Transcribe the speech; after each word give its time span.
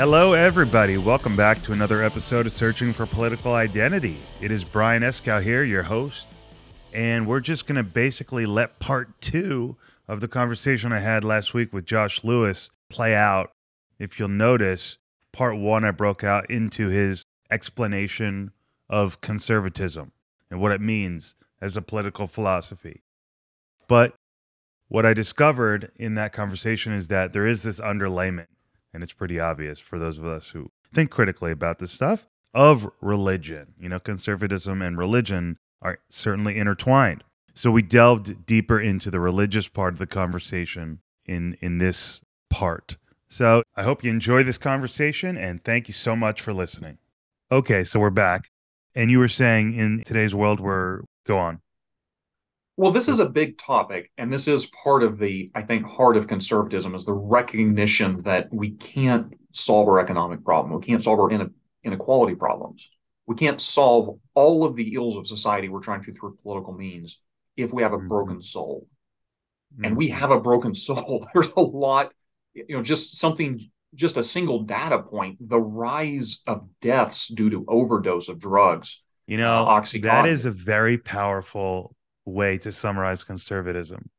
Hello, 0.00 0.32
everybody. 0.32 0.96
Welcome 0.96 1.36
back 1.36 1.62
to 1.64 1.74
another 1.74 2.02
episode 2.02 2.46
of 2.46 2.54
Searching 2.54 2.94
for 2.94 3.04
Political 3.04 3.52
Identity. 3.52 4.16
It 4.40 4.50
is 4.50 4.64
Brian 4.64 5.02
Eskow 5.02 5.42
here, 5.42 5.62
your 5.62 5.82
host, 5.82 6.26
and 6.94 7.26
we're 7.26 7.40
just 7.40 7.66
going 7.66 7.76
to 7.76 7.82
basically 7.82 8.46
let 8.46 8.78
part 8.78 9.20
two 9.20 9.76
of 10.08 10.20
the 10.20 10.26
conversation 10.26 10.90
I 10.90 11.00
had 11.00 11.22
last 11.22 11.52
week 11.52 11.74
with 11.74 11.84
Josh 11.84 12.24
Lewis 12.24 12.70
play 12.88 13.14
out. 13.14 13.52
If 13.98 14.18
you'll 14.18 14.28
notice, 14.30 14.96
part 15.32 15.58
one, 15.58 15.84
I 15.84 15.90
broke 15.90 16.24
out 16.24 16.50
into 16.50 16.88
his 16.88 17.26
explanation 17.50 18.52
of 18.88 19.20
conservatism 19.20 20.12
and 20.50 20.62
what 20.62 20.72
it 20.72 20.80
means 20.80 21.34
as 21.60 21.76
a 21.76 21.82
political 21.82 22.26
philosophy. 22.26 23.02
But 23.86 24.14
what 24.88 25.04
I 25.04 25.12
discovered 25.12 25.92
in 25.96 26.14
that 26.14 26.32
conversation 26.32 26.94
is 26.94 27.08
that 27.08 27.34
there 27.34 27.46
is 27.46 27.62
this 27.62 27.78
underlayment 27.80 28.46
and 28.92 29.02
it's 29.02 29.12
pretty 29.12 29.38
obvious 29.38 29.78
for 29.78 29.98
those 29.98 30.18
of 30.18 30.26
us 30.26 30.48
who 30.48 30.70
think 30.92 31.10
critically 31.10 31.52
about 31.52 31.78
this 31.78 31.92
stuff 31.92 32.28
of 32.54 32.90
religion. 33.00 33.74
You 33.78 33.88
know, 33.88 34.00
conservatism 34.00 34.82
and 34.82 34.98
religion 34.98 35.58
are 35.82 35.98
certainly 36.08 36.56
intertwined. 36.58 37.24
So 37.54 37.70
we 37.70 37.82
delved 37.82 38.46
deeper 38.46 38.80
into 38.80 39.10
the 39.10 39.20
religious 39.20 39.68
part 39.68 39.94
of 39.94 39.98
the 39.98 40.06
conversation 40.06 41.00
in 41.26 41.56
in 41.60 41.78
this 41.78 42.20
part. 42.48 42.96
So 43.28 43.62
I 43.76 43.84
hope 43.84 44.02
you 44.02 44.10
enjoy 44.10 44.42
this 44.42 44.58
conversation 44.58 45.36
and 45.36 45.62
thank 45.62 45.88
you 45.88 45.94
so 45.94 46.16
much 46.16 46.40
for 46.40 46.52
listening. 46.52 46.98
Okay, 47.52 47.84
so 47.84 48.00
we're 48.00 48.10
back. 48.10 48.50
And 48.94 49.10
you 49.10 49.18
were 49.20 49.28
saying 49.28 49.74
in 49.74 50.02
today's 50.04 50.34
world 50.34 50.58
we're 50.58 51.02
go 51.26 51.38
on. 51.38 51.60
Well, 52.80 52.92
this 52.92 53.08
is 53.08 53.20
a 53.20 53.28
big 53.28 53.58
topic, 53.58 54.10
and 54.16 54.32
this 54.32 54.48
is 54.48 54.64
part 54.64 55.02
of 55.02 55.18
the, 55.18 55.50
I 55.54 55.60
think, 55.60 55.84
heart 55.84 56.16
of 56.16 56.26
conservatism 56.26 56.94
is 56.94 57.04
the 57.04 57.12
recognition 57.12 58.22
that 58.22 58.48
we 58.50 58.70
can't 58.70 59.34
solve 59.52 59.86
our 59.86 60.00
economic 60.00 60.42
problem. 60.46 60.74
We 60.74 60.86
can't 60.86 61.02
solve 61.02 61.20
our 61.20 61.30
inequality 61.84 62.36
problems. 62.36 62.90
We 63.26 63.36
can't 63.36 63.60
solve 63.60 64.18
all 64.32 64.64
of 64.64 64.76
the 64.76 64.94
ills 64.94 65.16
of 65.16 65.26
society 65.26 65.68
we're 65.68 65.80
trying 65.80 66.02
to 66.04 66.14
through 66.14 66.38
political 66.42 66.72
means 66.72 67.22
if 67.54 67.70
we 67.70 67.82
have 67.82 67.92
a 67.92 67.98
mm-hmm. 67.98 68.08
broken 68.08 68.40
soul. 68.40 68.86
And 69.84 69.94
we 69.94 70.08
mm-hmm. 70.08 70.18
have 70.18 70.30
a 70.30 70.40
broken 70.40 70.74
soul. 70.74 71.28
There's 71.34 71.52
a 71.58 71.60
lot, 71.60 72.14
you 72.54 72.78
know, 72.78 72.82
just 72.82 73.14
something, 73.16 73.60
just 73.94 74.16
a 74.16 74.22
single 74.22 74.62
data 74.62 75.02
point, 75.02 75.36
the 75.46 75.60
rise 75.60 76.40
of 76.46 76.66
deaths 76.80 77.28
due 77.28 77.50
to 77.50 77.62
overdose 77.68 78.30
of 78.30 78.38
drugs. 78.38 79.02
You 79.26 79.36
know, 79.36 79.66
uh, 79.66 79.84
that 80.00 80.24
is 80.24 80.46
a 80.46 80.50
very 80.50 80.96
powerful 80.96 81.94
way 82.24 82.58
to 82.58 82.72
summarize 82.72 83.24
conservatism. 83.24 84.10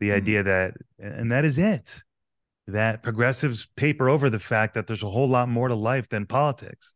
The 0.00 0.08
mm-hmm. 0.08 0.16
idea 0.16 0.42
that, 0.42 0.74
and 0.98 1.32
that 1.32 1.44
is 1.44 1.58
it, 1.58 2.02
that 2.66 3.02
progressives 3.02 3.66
paper 3.76 4.08
over 4.08 4.28
the 4.28 4.38
fact 4.38 4.74
that 4.74 4.86
there's 4.86 5.02
a 5.02 5.08
whole 5.08 5.28
lot 5.28 5.48
more 5.48 5.68
to 5.68 5.74
life 5.74 6.08
than 6.08 6.26
politics 6.26 6.94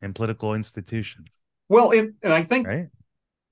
and 0.00 0.14
political 0.14 0.54
institutions. 0.54 1.42
Well, 1.68 1.90
and, 1.92 2.14
and 2.22 2.32
I 2.32 2.42
think, 2.42 2.66
right? 2.66 2.88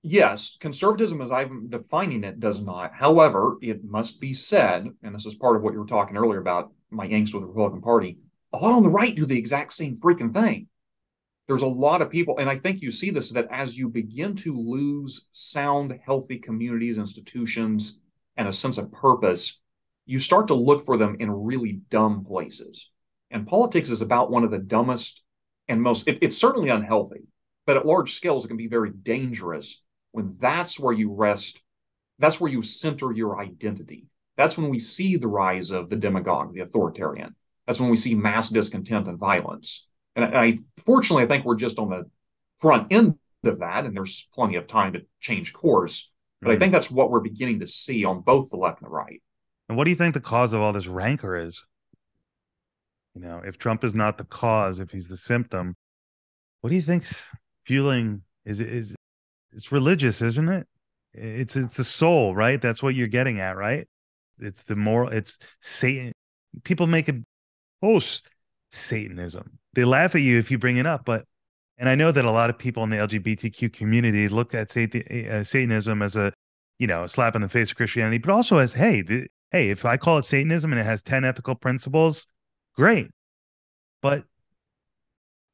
yes, 0.03 0.57
conservatism, 0.59 1.21
as 1.21 1.33
I'm 1.33 1.69
defining 1.69 2.25
it, 2.25 2.41
does 2.41 2.61
not. 2.61 2.95
However, 2.95 3.57
it 3.63 3.85
must 3.85 4.21
be 4.21 4.35
said, 4.35 4.89
and 5.03 5.15
this 5.15 5.27
is 5.27 5.35
part 5.35 5.57
of 5.57 5.63
what 5.63 5.73
you 5.73 5.81
were 5.81 5.87
talking 5.87 6.17
earlier 6.17 6.41
about 6.41 6.73
my 6.91 7.09
angst 7.09 7.35
with 7.35 7.43
the 7.43 7.49
Republican 7.49 7.83
Party, 7.83 8.19
a 8.53 8.59
lot 8.59 8.73
on 8.73 8.83
the 8.83 8.91
right 8.91 9.15
do 9.15 9.25
the 9.25 9.39
exact 9.39 9.73
same 9.73 9.97
freaking 9.97 10.33
thing 10.33 10.67
there's 11.53 11.61
a 11.61 11.67
lot 11.67 12.01
of 12.01 12.09
people, 12.09 12.39
and 12.39 12.49
I 12.49 12.57
think 12.57 12.81
you 12.81 12.91
see 12.91 13.11
this 13.11 13.31
that 13.33 13.47
as 13.51 13.77
you 13.77 13.91
begin 13.91 14.35
to 14.37 14.59
lose 14.59 15.27
sound, 15.33 15.99
healthy 16.03 16.39
communities, 16.39 16.97
institutions, 16.97 17.99
and 18.39 18.49
a 18.49 18.53
sense 18.55 18.79
of 18.79 18.91
purpose, 18.91 19.61
you 20.07 20.19
start 20.19 20.49
to 20.49 20.55
look 20.55 20.87
for 20.87 20.97
them 20.97 21.19
in 21.21 21.31
really 21.31 21.83
dumb 21.91 22.25
places. 22.25 22.89
And 23.31 23.47
politics 23.47 23.91
is 23.91 24.01
about 24.01 24.31
one 24.31 24.45
of 24.45 24.51
the 24.51 24.61
dumbest 24.61 25.23
and 25.69 25.83
most, 25.83 26.09
it, 26.09 26.21
it's 26.23 26.39
certainly 26.39 26.71
unhealthy, 26.71 27.25
but 27.67 27.77
at 27.77 27.85
large 27.85 28.15
scales, 28.15 28.47
it 28.47 28.49
can 28.49 28.57
be 28.57 28.67
very 28.67 28.91
dangerous 28.91 29.83
when 30.13 30.35
that's 30.41 30.81
where 30.81 30.95
you 30.95 31.13
rest, 31.13 31.61
that's 32.19 32.41
where 32.41 32.51
you 32.51 32.63
center 32.63 33.13
your 33.13 33.39
identity. 33.39 34.07
That's 34.39 34.57
when 34.57 34.71
we 34.71 34.79
see 34.79 35.19
the 35.19 35.29
rise 35.29 35.71
of 35.71 35.91
the 35.91 35.97
demagogue, 35.97 36.55
the 36.55 36.61
authoritarian. 36.61 37.37
That's 37.67 37.79
when 37.79 37.91
we 37.91 37.97
see 37.97 38.15
mass 38.15 38.49
discontent 38.49 39.07
and 39.07 39.19
violence. 39.19 39.87
And 40.17 40.25
I, 40.25 40.59
fortunately, 40.85 41.25
I 41.25 41.27
think 41.27 41.45
we're 41.45 41.57
just 41.57 41.79
on 41.79 41.91
the 41.91 42.05
front 42.59 42.93
end 42.93 43.17
of 43.45 43.61
that, 43.61 43.85
and 43.85 43.97
there's 43.97 44.29
plenty 44.35 44.57
of 44.57 44.67
time 44.67 44.93
to 44.93 45.03
change 45.21 45.53
course. 45.53 46.11
But 46.41 46.49
mm-hmm. 46.49 46.57
I 46.57 46.59
think 46.59 46.73
that's 46.73 46.91
what 46.91 47.11
we're 47.11 47.21
beginning 47.21 47.61
to 47.61 47.67
see 47.67 48.05
on 48.05 48.21
both 48.21 48.51
the 48.51 48.57
left 48.57 48.81
and 48.81 48.87
the 48.89 48.93
right. 48.93 49.23
And 49.69 49.79
what 49.79 49.85
do 49.85 49.91
you 49.91 49.97
think 49.97 50.15
the 50.15 50.21
cause 50.21 50.53
of 50.53 50.61
all 50.61 50.73
this 50.73 50.87
rancor 50.87 51.37
is? 51.37 51.65
You 53.15 53.21
know, 53.21 53.43
if 53.45 53.59
Trump 53.59 53.85
is 53.85 53.95
not 53.95 54.19
the 54.19 54.25
cause, 54.25 54.79
if 54.79 54.91
he's 54.91 55.09
the 55.09 55.17
symptom, 55.17 55.77
what 56.61 56.71
do 56.71 56.77
you 56.77 56.83
think's 56.83 57.15
fueling? 57.67 58.23
Is 58.45 58.61
is 58.61 58.95
it's 59.53 59.71
religious, 59.71 60.23
isn't 60.23 60.49
it? 60.49 60.67
It's 61.13 61.57
it's 61.57 61.77
the 61.77 61.85
soul, 61.85 62.35
right? 62.35 62.61
That's 62.61 62.83
what 62.83 62.95
you're 62.95 63.07
getting 63.07 63.41
at, 63.41 63.57
right? 63.57 63.87
It's 64.39 64.63
the 64.65 64.77
moral. 64.77 65.11
It's 65.11 65.39
Satan. 65.61 66.13
People 66.65 66.87
make 66.87 67.09
it. 67.09 67.17
Oh, 67.83 68.01
Satanism. 68.73 69.59
They 69.75 69.85
laugh 69.85 70.15
at 70.15 70.23
you 70.23 70.39
if 70.39 70.51
you 70.51 70.59
bring 70.59 70.79
it 70.79 70.87
up, 70.87 71.05
but 71.05 71.25
and 71.79 71.89
I 71.89 71.95
know 71.95 72.13
that 72.13 72.25
a 72.25 72.31
lot 72.31 72.51
of 72.51 72.59
people 72.59 72.85
in 72.85 72.91
the 72.91 72.97
LGBTQ 72.97 73.73
community 73.73 74.29
look 74.29 74.55
at 74.55 74.77
uh, 74.77 75.45
Satanism 75.45 76.03
as 76.03 76.17
a 76.17 76.33
you 76.79 76.87
know 76.87 77.05
a 77.05 77.09
slap 77.09 77.35
in 77.35 77.43
the 77.43 77.49
face 77.49 77.71
of 77.71 77.77
Christianity, 77.77 78.19
but 78.19 78.33
also 78.33 78.59
as 78.59 78.73
hey, 78.73 79.03
hey, 79.51 79.71
if 79.71 79.85
I 79.85 79.97
call 79.97 80.19
it 80.19 80.25
Satanism 80.25 80.73
and 80.73 80.81
it 80.81 80.85
has 80.85 81.03
ten 81.03 81.25
ethical 81.25 81.55
principles, 81.55 82.27
great. 82.75 83.09
But 84.01 84.25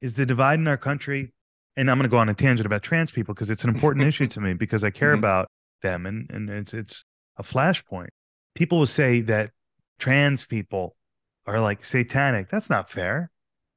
is 0.00 0.14
the 0.14 0.26
divide 0.26 0.58
in 0.58 0.68
our 0.68 0.76
country? 0.76 1.32
And 1.76 1.90
I'm 1.90 1.96
going 1.96 2.08
to 2.08 2.10
go 2.10 2.18
on 2.18 2.28
a 2.28 2.34
tangent 2.34 2.66
about 2.66 2.82
trans 2.82 3.12
people 3.12 3.34
because 3.34 3.50
it's 3.50 3.62
an 3.62 3.70
important 3.70 4.06
issue 4.06 4.26
to 4.28 4.40
me 4.40 4.54
because 4.54 4.82
I 4.82 4.90
care 4.90 5.10
mm-hmm. 5.10 5.20
about 5.20 5.48
them 5.82 6.06
and 6.06 6.28
and 6.30 6.50
it's 6.50 6.74
it's 6.74 7.04
a 7.36 7.42
flashpoint. 7.42 8.08
People 8.54 8.78
will 8.78 8.86
say 8.86 9.20
that 9.22 9.50
trans 9.98 10.44
people 10.44 10.96
are 11.48 11.60
like 11.60 11.84
satanic. 11.84 12.50
That's 12.50 12.68
not 12.68 12.90
fair, 12.90 13.30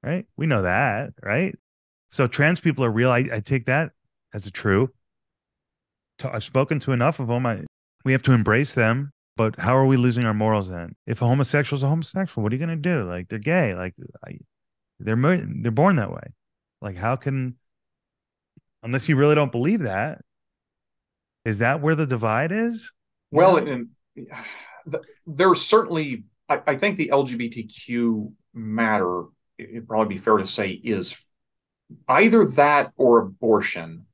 right? 0.03 0.25
We 0.35 0.45
know 0.45 0.61
that, 0.63 1.13
right? 1.23 1.57
So 2.09 2.27
trans 2.27 2.59
people 2.59 2.83
are 2.83 2.91
real. 2.91 3.09
I, 3.09 3.29
I 3.31 3.39
take 3.39 3.65
that 3.67 3.91
as 4.33 4.45
a 4.45 4.51
true. 4.51 4.89
I've 6.23 6.43
spoken 6.43 6.79
to 6.81 6.91
enough 6.91 7.19
of 7.19 7.27
them. 7.27 7.45
I, 7.45 7.61
we 8.03 8.11
have 8.11 8.23
to 8.23 8.33
embrace 8.33 8.73
them. 8.73 9.11
But 9.37 9.57
how 9.57 9.75
are 9.75 9.85
we 9.85 9.95
losing 9.95 10.25
our 10.25 10.33
morals 10.33 10.69
then? 10.69 10.93
If 11.07 11.21
a 11.21 11.25
homosexual 11.25 11.77
is 11.77 11.83
a 11.83 11.87
homosexual, 11.87 12.43
what 12.43 12.51
are 12.51 12.55
you 12.55 12.63
going 12.63 12.81
to 12.81 12.89
do? 12.89 13.07
Like 13.09 13.29
they're 13.29 13.39
gay. 13.39 13.73
Like 13.73 13.95
I, 14.27 14.37
they're 14.99 15.15
they're 15.15 15.71
born 15.71 15.95
that 15.95 16.11
way. 16.11 16.33
Like 16.81 16.97
how 16.97 17.15
can, 17.15 17.55
unless 18.83 19.07
you 19.07 19.15
really 19.15 19.35
don't 19.35 19.51
believe 19.51 19.83
that, 19.83 20.19
is 21.45 21.59
that 21.59 21.81
where 21.81 21.95
the 21.95 22.05
divide 22.05 22.51
is? 22.51 22.91
Well, 23.31 23.57
and 23.57 23.87
there's 25.25 25.61
certainly 25.61 26.25
I, 26.51 26.61
I 26.67 26.77
think 26.77 26.97
the 26.97 27.09
LGBTQ 27.13 28.31
matter, 28.53 29.23
it'd 29.57 29.87
probably 29.87 30.15
be 30.15 30.21
fair 30.21 30.37
to 30.37 30.45
say, 30.45 30.69
is 30.69 31.21
either 32.07 32.45
that 32.45 32.91
or 32.97 33.19
abortion. 33.19 34.05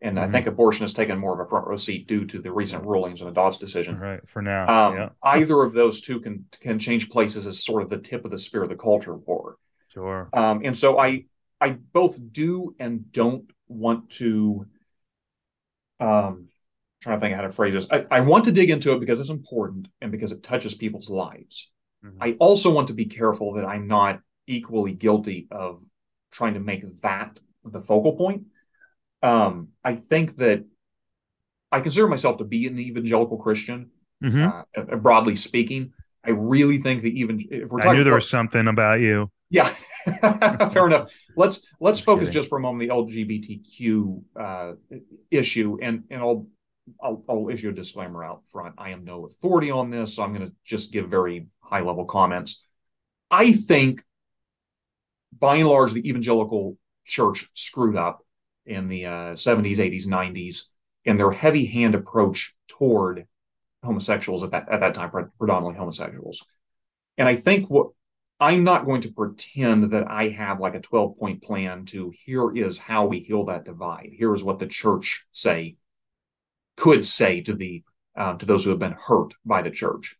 And 0.00 0.16
mm-hmm. 0.16 0.28
I 0.28 0.30
think 0.30 0.46
abortion 0.46 0.84
has 0.84 0.92
taken 0.92 1.18
more 1.18 1.34
of 1.34 1.44
a 1.44 1.48
front 1.48 1.66
row 1.66 1.76
seat 1.76 2.06
due 2.06 2.24
to 2.26 2.40
the 2.40 2.52
recent 2.52 2.84
rulings 2.84 3.20
in 3.20 3.26
the 3.26 3.32
Dobbs 3.32 3.58
decision. 3.58 3.98
Right. 3.98 4.20
For 4.28 4.42
now. 4.42 4.88
Um, 4.88 4.94
yeah. 4.96 5.08
either 5.22 5.62
of 5.62 5.72
those 5.72 6.00
two 6.00 6.20
can 6.20 6.44
can 6.60 6.78
change 6.78 7.10
places 7.10 7.46
as 7.46 7.64
sort 7.64 7.82
of 7.82 7.90
the 7.90 7.98
tip 7.98 8.24
of 8.24 8.30
the 8.30 8.38
spear 8.38 8.62
of 8.62 8.68
the 8.68 8.76
culture 8.76 9.14
war. 9.14 9.56
Sure. 9.92 10.28
Um, 10.32 10.62
and 10.64 10.76
so 10.76 10.98
I 10.98 11.26
I 11.60 11.70
both 11.70 12.18
do 12.32 12.74
and 12.78 13.12
don't 13.12 13.50
want 13.68 14.10
to 14.10 14.66
um 16.00 16.48
trying 17.02 17.18
to 17.18 17.20
think 17.20 17.34
how 17.34 17.42
to 17.42 17.50
phrase 17.50 17.74
this. 17.74 17.88
I, 17.90 18.06
I 18.10 18.20
want 18.20 18.44
to 18.44 18.52
dig 18.52 18.70
into 18.70 18.92
it 18.92 19.00
because 19.00 19.18
it's 19.18 19.28
important 19.28 19.88
and 20.00 20.12
because 20.12 20.32
it 20.32 20.42
touches 20.42 20.74
people's 20.74 21.10
lives. 21.10 21.71
Mm-hmm. 22.04 22.22
I 22.22 22.36
also 22.38 22.72
want 22.72 22.88
to 22.88 22.94
be 22.94 23.06
careful 23.06 23.54
that 23.54 23.64
I'm 23.64 23.86
not 23.86 24.20
equally 24.46 24.92
guilty 24.92 25.48
of 25.50 25.82
trying 26.32 26.54
to 26.54 26.60
make 26.60 26.84
that 27.02 27.38
the 27.64 27.80
focal 27.80 28.14
point. 28.14 28.44
Um, 29.22 29.68
I 29.84 29.94
think 29.94 30.36
that 30.36 30.64
I 31.70 31.80
consider 31.80 32.08
myself 32.08 32.38
to 32.38 32.44
be 32.44 32.66
an 32.66 32.78
evangelical 32.78 33.38
Christian, 33.38 33.90
mm-hmm. 34.22 34.60
uh, 34.76 34.96
broadly 34.96 35.36
speaking. 35.36 35.92
I 36.24 36.30
really 36.30 36.78
think 36.78 37.02
that 37.02 37.12
even 37.12 37.40
if 37.50 37.70
we're 37.70 37.78
talking, 37.78 37.90
I 37.90 37.94
knew 37.94 38.04
there 38.04 38.12
about, 38.12 38.16
was 38.16 38.30
something 38.30 38.68
about 38.68 39.00
you. 39.00 39.30
Yeah, 39.50 39.66
fair 40.70 40.86
enough. 40.86 41.10
Let's 41.36 41.66
let's 41.80 41.98
just 41.98 42.06
focus 42.06 42.28
kidding. 42.28 42.40
just 42.40 42.48
for 42.48 42.58
a 42.58 42.60
moment 42.60 42.88
the 42.88 42.94
LGBTQ 42.94 44.22
uh, 44.38 44.72
issue, 45.30 45.78
and 45.82 46.04
and 46.10 46.20
I'll 46.20 46.46
I'll, 47.02 47.24
I'll, 47.28 47.48
issue 47.48 47.70
a 47.70 47.72
disclaimer 47.72 48.24
out 48.24 48.42
front. 48.48 48.74
I 48.78 48.90
am 48.90 49.04
no 49.04 49.24
authority 49.24 49.70
on 49.70 49.90
this, 49.90 50.14
so 50.14 50.22
I'm 50.22 50.34
going 50.34 50.46
to 50.46 50.54
just 50.64 50.92
give 50.92 51.08
very 51.08 51.46
high 51.60 51.80
level 51.80 52.04
comments. 52.04 52.66
I 53.30 53.52
think, 53.52 54.02
by 55.38 55.56
and 55.56 55.68
large, 55.68 55.92
the 55.92 56.06
evangelical 56.08 56.76
church 57.04 57.48
screwed 57.54 57.96
up 57.96 58.24
in 58.66 58.88
the 58.88 59.06
uh, 59.06 59.32
70s, 59.32 59.76
80s, 59.76 60.06
90s 60.06 60.62
in 61.04 61.16
their 61.16 61.30
heavy 61.30 61.66
hand 61.66 61.94
approach 61.94 62.54
toward 62.68 63.26
homosexuals 63.82 64.44
at 64.44 64.52
that 64.52 64.68
at 64.68 64.80
that 64.80 64.94
time, 64.94 65.10
predominantly 65.38 65.78
homosexuals. 65.78 66.44
And 67.18 67.28
I 67.28 67.36
think 67.36 67.68
what 67.68 67.88
I'm 68.38 68.64
not 68.64 68.84
going 68.84 69.02
to 69.02 69.12
pretend 69.12 69.92
that 69.92 70.10
I 70.10 70.28
have 70.28 70.60
like 70.60 70.74
a 70.74 70.80
12 70.80 71.16
point 71.16 71.42
plan 71.42 71.84
to 71.86 72.12
here 72.24 72.52
is 72.54 72.78
how 72.78 73.06
we 73.06 73.20
heal 73.20 73.44
that 73.46 73.64
divide. 73.64 74.10
Here 74.12 74.34
is 74.34 74.42
what 74.42 74.58
the 74.58 74.66
church 74.66 75.24
say 75.30 75.76
could 76.76 77.04
say 77.04 77.40
to 77.42 77.54
the 77.54 77.82
um, 78.16 78.38
to 78.38 78.46
those 78.46 78.64
who 78.64 78.70
have 78.70 78.78
been 78.78 78.96
hurt 79.06 79.34
by 79.44 79.62
the 79.62 79.70
church. 79.70 80.16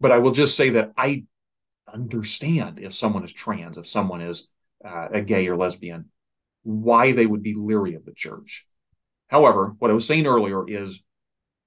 But 0.00 0.12
I 0.12 0.18
will 0.18 0.30
just 0.30 0.56
say 0.56 0.70
that 0.70 0.92
I 0.96 1.24
understand 1.92 2.78
if 2.78 2.94
someone 2.94 3.24
is 3.24 3.32
trans, 3.32 3.78
if 3.78 3.86
someone 3.86 4.20
is 4.20 4.48
uh, 4.84 5.08
a 5.12 5.20
gay 5.20 5.46
or 5.48 5.56
lesbian, 5.56 6.06
why 6.62 7.12
they 7.12 7.26
would 7.26 7.42
be 7.42 7.54
leery 7.54 7.94
of 7.94 8.04
the 8.04 8.12
church. 8.12 8.66
However, 9.28 9.74
what 9.78 9.90
I 9.90 9.94
was 9.94 10.06
saying 10.06 10.26
earlier 10.26 10.68
is 10.68 11.02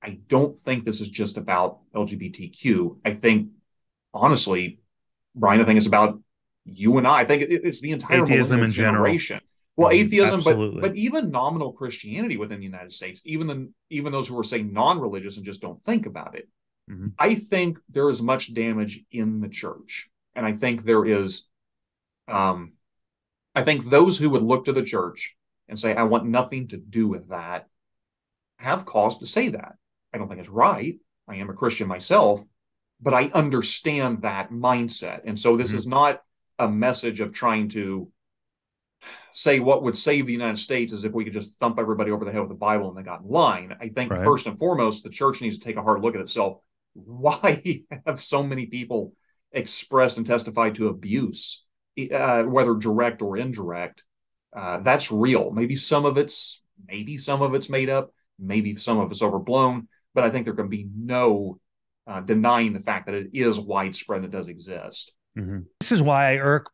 I 0.01 0.19
don't 0.27 0.56
think 0.56 0.83
this 0.83 1.01
is 1.01 1.09
just 1.09 1.38
about 1.38 1.79
LGBTQ. 1.94 2.97
I 3.06 3.13
think, 3.13 3.50
honestly, 4.13 4.79
Brian, 5.35 5.62
I 5.62 5.65
think 5.65 5.77
it's 5.77 5.88
about 5.88 6.19
you 6.65 6.97
and 6.97 7.07
I. 7.07 7.19
I 7.19 7.25
think 7.25 7.44
it's 7.47 7.81
the 7.81 7.91
entire 7.91 8.23
atheism 8.23 8.63
in 8.63 8.71
generation. 8.71 9.41
Well, 9.81 9.92
mm-hmm. 9.92 10.06
atheism, 10.06 10.42
but 10.44 10.81
but 10.81 10.95
even 10.95 11.31
nominal 11.31 11.74
Christianity 11.74 12.38
within 12.38 12.60
the 12.60 12.66
United 12.66 12.94
States, 12.94 13.22
even 13.25 13.48
the, 13.48 13.72
even 13.89 14.12
those 14.12 14.28
who 14.28 14.39
are 14.39 14.44
saying 14.44 14.72
non-religious 14.72 15.38
and 15.38 15.45
just 15.45 15.62
don't 15.62 15.81
think 15.81 16.06
about 16.06 16.36
it, 16.36 16.48
mm-hmm. 16.89 17.07
I 17.18 17.36
think 17.36 17.80
there 17.89 18.10
is 18.10 18.22
much 18.22 18.54
damage 18.54 19.04
in 19.12 19.42
the 19.42 19.50
church, 19.50 20.10
and 20.36 20.45
I 20.45 20.54
think 20.54 20.83
there 20.83 21.06
is, 21.06 21.48
um, 22.28 22.74
I 23.56 23.63
think 23.63 23.86
those 23.86 24.18
who 24.18 24.30
would 24.31 24.44
look 24.44 24.66
to 24.66 24.74
the 24.74 24.83
church 24.83 25.36
and 25.68 25.80
say, 25.80 25.95
"I 25.95 26.04
want 26.04 26.25
nothing 26.25 26.68
to 26.69 26.78
do 26.78 27.07
with 27.07 27.30
that," 27.30 27.68
have 28.57 28.86
cause 28.86 29.19
to 29.19 29.25
say 29.25 29.50
that. 29.50 29.75
I 30.13 30.18
don't 30.18 30.28
think 30.28 30.39
it's 30.39 30.50
right. 30.50 30.98
I 31.28 31.36
am 31.36 31.50
a 31.50 31.54
Christian 31.54 31.88
myself, 31.88 32.44
but 33.01 33.13
I 33.13 33.31
understand 33.33 34.22
that 34.22 34.51
mindset. 34.51 35.22
And 35.25 35.39
so 35.39 35.57
this 35.57 35.69
mm-hmm. 35.69 35.78
is 35.78 35.88
not 35.88 36.22
a 36.60 36.69
message 36.69 37.19
of 37.19 37.33
trying 37.33 37.69
to 37.69 38.12
say 39.33 39.60
what 39.60 39.83
would 39.83 39.95
save 39.95 40.25
the 40.25 40.33
United 40.33 40.60
States 40.60 40.94
is 40.94 41.06
if 41.06 41.13
we 41.13 41.24
could 41.24 41.33
just 41.33 41.60
thump 41.60 41.80
everybody 41.80 42.12
over 42.12 42.25
the 42.25 42.31
head 42.31 42.42
with 42.42 42.50
the 42.50 42.56
Bible 42.56 42.89
and 42.89 42.98
they 42.98 43.04
got 43.04 43.22
in 43.22 43.30
line. 43.30 43.75
I 43.80 43.89
think 43.89 44.12
right. 44.12 44.24
first 44.24 44.48
and 44.48 44.57
foremost, 44.57 45.04
the 45.04 45.10
church 45.10 45.42
needs 45.42 45.57
to 45.57 45.63
take 45.63 45.78
a 45.78 45.83
hard 45.83 46.01
look 46.01 46.16
at 46.16 46.22
itself. 46.22 46.57
Why 46.94 47.83
have 48.06 48.24
so 48.24 48.44
many 48.44 48.66
people 48.66 49.13
expressed 49.51 50.18
and 50.18 50.25
testified 50.25 50.75
to 50.75 50.88
abuse, 50.88 51.66
uh, 52.13 52.44
whether 52.44 52.75
direct 52.75 53.22
or 53.22 53.38
indirect? 53.38 54.04
Uh, 54.56 54.80
that's 54.80 55.12
real. 55.12 55.51
Maybe 55.51 55.75
some 55.75 56.06
of 56.06 56.18
it's 56.18 56.62
maybe 56.88 57.18
some 57.18 57.42
of 57.42 57.54
it's 57.54 57.69
made 57.69 57.89
up. 57.89 58.13
Maybe 58.38 58.75
some 58.78 59.00
of 59.00 59.12
it's 59.12 59.22
overblown. 59.22 59.88
But 60.13 60.25
I 60.25 60.30
think 60.30 60.45
there 60.45 60.56
can 60.56 60.68
be 60.68 60.89
no 60.94 61.60
uh, 62.06 62.19
denying 62.22 62.74
the 62.74 62.81
fact 62.81 63.06
that 63.06 63.16
it 63.16 63.30
is 63.33 63.60
widespread 63.60 64.24
and 64.24 64.25
it 64.25 64.36
does 64.36 64.50
exist. 64.50 65.13
Mm-hmm. 65.38 65.60
This 65.80 65.92
is 65.92 66.01
why 66.01 66.33
I 66.33 66.38
irk 66.38 66.69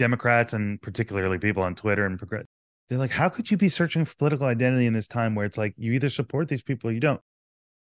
Democrats 0.00 0.52
and 0.52 0.80
particularly 0.82 1.38
people 1.38 1.62
on 1.62 1.74
Twitter 1.74 2.06
and 2.06 2.18
progress. 2.18 2.46
They're 2.88 2.98
like, 2.98 3.12
how 3.12 3.28
could 3.28 3.50
you 3.50 3.56
be 3.56 3.68
searching 3.68 4.04
for 4.04 4.16
political 4.16 4.46
identity 4.46 4.86
in 4.86 4.94
this 4.94 5.06
time 5.06 5.34
where 5.34 5.46
it's 5.46 5.58
like 5.58 5.74
you 5.76 5.92
either 5.92 6.10
support 6.10 6.48
these 6.48 6.62
people 6.62 6.90
or 6.90 6.92
you 6.92 7.00
don't? 7.00 7.20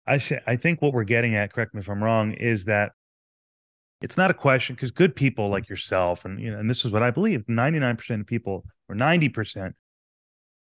I 0.06 0.16
say, 0.16 0.40
I 0.46 0.56
think 0.56 0.82
what 0.82 0.92
we're 0.92 1.04
getting 1.04 1.36
at, 1.36 1.52
correct 1.52 1.74
me 1.74 1.80
if 1.80 1.88
I'm 1.88 2.02
wrong, 2.02 2.32
is 2.32 2.64
that 2.64 2.92
it's 4.00 4.16
not 4.16 4.30
a 4.30 4.34
question 4.34 4.74
because 4.74 4.90
good 4.90 5.14
people 5.14 5.48
like 5.48 5.68
yourself 5.68 6.24
and 6.24 6.40
you 6.40 6.50
know, 6.50 6.58
and 6.58 6.68
this 6.68 6.84
is 6.84 6.90
what 6.90 7.02
I 7.02 7.10
believe, 7.10 7.44
99% 7.46 8.20
of 8.20 8.26
people 8.26 8.64
or 8.88 8.96
90% 8.96 9.74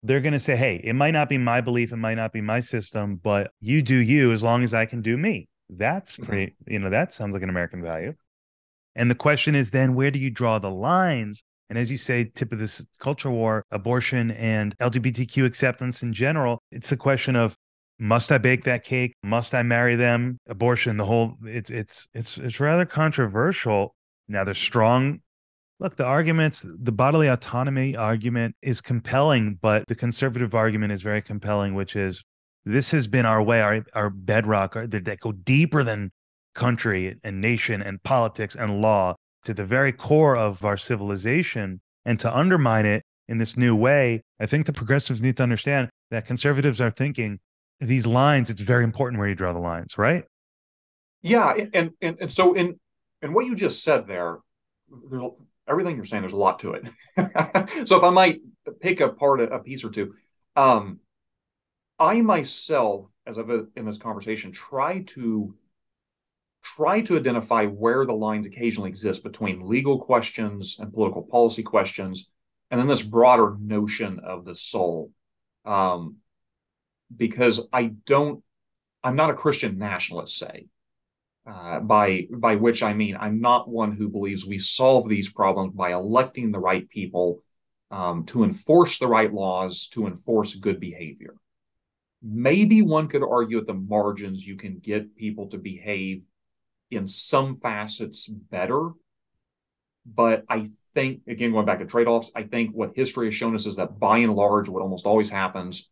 they're 0.03 0.21
going 0.21 0.33
to 0.33 0.41
say, 0.41 0.57
Hey, 0.57 0.81
it 0.83 0.95
might 0.95 1.11
not 1.11 1.29
be 1.29 1.39
my 1.39 1.61
belief, 1.61 1.93
it 1.93 1.97
might 1.97 2.15
not 2.15 2.33
be 2.33 2.41
my 2.41 2.61
system, 2.61 3.17
but 3.17 3.53
you 3.61 3.83
do 3.83 3.97
you 3.97 4.33
as 4.33 4.43
long 4.43 4.63
as 4.63 4.73
I 4.73 4.87
can 4.87 5.03
do 5.03 5.17
me. 5.17 5.49
That's 5.69 6.17
mm-hmm. 6.17 6.25
pretty, 6.25 6.55
you 6.67 6.79
know, 6.79 6.91
that 6.91 7.13
sounds 7.13 7.35
like 7.35 7.43
an 7.43 7.51
American 7.51 7.83
value. 7.83 8.15
And 8.95 9.11
the 9.11 9.15
question 9.15 9.55
is 9.55 9.71
then 9.71 9.95
where 9.95 10.11
do 10.11 10.19
you 10.19 10.31
draw 10.31 10.59
the 10.59 10.71
lines? 10.71 11.43
And 11.69 11.79
as 11.79 11.91
you 11.91 11.99
say, 11.99 12.25
tip 12.25 12.53
of 12.53 12.59
this 12.59 12.85
culture 12.99 13.31
war, 13.31 13.65
abortion 13.71 14.33
and 14.33 14.77
LGBTQ 14.79 15.45
acceptance 15.47 16.03
in 16.03 16.13
general, 16.13 16.61
it's 16.73 16.91
the 16.91 16.97
question 16.97 17.37
of 17.37 17.55
must 17.99 18.33
I 18.33 18.39
bake 18.39 18.65
that 18.65 18.83
cake? 18.83 19.13
Must 19.23 19.55
I 19.55 19.63
marry 19.63 19.95
them? 19.95 20.39
Abortion, 20.49 20.97
the 20.97 21.05
whole 21.05 21.37
it's 21.45 21.71
it's 21.71 22.09
it's 22.15 22.39
it's 22.39 22.59
rather 22.59 22.87
controversial. 22.87 23.95
Now 24.27 24.43
there's 24.43 24.59
strong 24.59 25.21
look, 25.81 25.97
the 25.97 26.05
arguments, 26.05 26.65
the 26.65 26.93
bodily 26.93 27.27
autonomy 27.27 27.97
argument 27.97 28.55
is 28.63 28.81
compelling, 28.81 29.59
but 29.61 29.85
the 29.89 29.95
conservative 29.95 30.55
argument 30.55 30.93
is 30.93 31.03
very 31.03 31.23
compelling, 31.23 31.75
which 31.75 31.97
is 31.97 32.23
this 32.65 32.91
has 32.91 33.09
been 33.09 33.25
our 33.25 33.43
way, 33.43 33.61
our, 33.61 33.85
our 33.95 34.11
bedrock, 34.11 34.77
our, 34.77 34.87
that 34.87 35.21
go 35.21 35.33
deeper 35.33 35.83
than 35.83 36.13
country 36.61 37.19
and 37.25 37.41
nation 37.41 37.83
and 37.83 38.03
politics 38.03 38.55
and 38.55 38.81
law 38.81 39.17
to 39.45 39.55
the 39.55 39.65
very 39.65 39.93
core 39.93 40.37
of 40.37 40.65
our 40.65 40.77
civilization. 40.77 41.81
And 42.05 42.21
to 42.21 42.37
undermine 42.37 42.87
it 42.87 43.03
in 43.29 43.39
this 43.39 43.57
new 43.57 43.75
way, 43.75 44.23
I 44.39 44.47
think 44.47 44.67
the 44.67 44.73
progressives 44.73 45.23
need 45.23 45.39
to 45.39 45.43
understand 45.43 45.89
that 46.11 46.27
conservatives 46.27 46.81
are 46.81 46.91
thinking 46.91 47.41
these 47.81 48.07
lines, 48.07 48.51
it's 48.51 48.61
very 48.61 48.85
important 48.85 49.19
where 49.19 49.29
you 49.29 49.35
draw 49.35 49.55
the 49.55 49.59
lines, 49.59 49.97
right? 49.97 50.25
Yeah. 51.23 51.55
And, 51.73 51.93
and, 52.03 52.19
and 52.21 52.31
so 52.31 52.53
in, 52.53 52.79
in 53.23 53.33
what 53.33 53.47
you 53.47 53.55
just 53.55 53.83
said 53.83 54.07
there, 54.07 54.39
everything 55.67 55.97
you're 55.97 56.05
saying, 56.05 56.23
there's 56.23 56.35
a 56.35 56.37
lot 56.37 56.59
to 56.59 56.75
it. 56.75 56.85
so 57.89 57.97
if 57.97 58.03
I 58.03 58.11
might 58.11 58.41
pick 58.81 59.01
apart 59.01 59.41
a, 59.41 59.45
a 59.45 59.59
piece 59.61 59.83
or 59.83 59.91
two, 59.91 60.15
um, 60.57 61.01
I 61.99 62.21
myself, 62.21 63.07
as 63.27 63.39
I've 63.39 63.51
in 63.51 63.87
this 63.87 63.99
conversation, 63.99 64.53
try 64.53 65.01
to 65.09 65.55
try 66.63 67.01
to 67.03 67.17
identify 67.17 67.67
where 67.67 68.05
the 68.05 68.13
lines 68.13 68.47
occasionally 68.47 68.91
exist 68.91 69.23
between 69.23 69.69
legal 69.69 69.99
questions 69.99 70.77
and 70.79 70.93
political 70.93 71.23
policy 71.23 71.63
questions, 71.63 72.29
and 72.71 72.79
then 72.79 72.87
this 72.87 73.03
broader 73.03 73.57
notion 73.61 74.21
of 74.21 74.45
the 74.45 74.55
soul. 74.55 75.11
Um, 75.65 76.17
because 77.15 77.67
I 77.73 77.93
don't, 78.07 78.43
I'm 79.03 79.17
not 79.17 79.31
a 79.31 79.35
Christian 79.35 79.79
nationalist, 79.79 80.39
say, 80.39 80.67
uh, 81.47 81.81
by 81.81 82.29
by 82.31 82.57
which 82.57 82.83
I 82.83 82.93
mean 82.93 83.17
I'm 83.19 83.41
not 83.41 83.69
one 83.69 83.93
who 83.93 84.09
believes 84.09 84.47
we 84.47 84.59
solve 84.59 85.09
these 85.09 85.33
problems 85.33 85.75
by 85.75 85.93
electing 85.93 86.53
the 86.53 86.59
right 86.59 86.89
people 86.89 87.43
um, 87.91 88.25
to 88.27 88.45
enforce 88.45 88.99
the 88.99 89.09
right 89.09 89.33
laws 89.33 89.89
to 89.89 90.07
enforce 90.07 90.55
good 90.55 90.79
behavior. 90.79 91.35
Maybe 92.23 92.83
one 92.83 93.09
could 93.09 93.23
argue 93.25 93.59
at 93.59 93.67
the 93.67 93.75
margins 93.75 94.47
you 94.47 94.57
can 94.57 94.79
get 94.79 95.17
people 95.17 95.49
to 95.49 95.59
behave 95.59 96.23
in 96.91 97.07
some 97.07 97.59
facets 97.61 98.27
better, 98.27 98.91
but 100.07 100.45
I 100.49 100.71
think 100.95 101.21
again 101.29 101.53
going 101.53 101.67
back 101.67 101.79
to 101.79 101.87
trade-offs, 101.87 102.33
I 102.35 102.45
think 102.45 102.73
what 102.73 102.93
history 102.97 103.27
has 103.27 103.35
shown 103.35 103.55
us 103.55 103.67
is 103.67 103.77
that 103.77 103.99
by 103.99 104.19
and 104.19 104.35
large, 104.35 104.69
what 104.69 104.83
almost 104.83 105.07
always 105.07 105.31
happens 105.31 105.91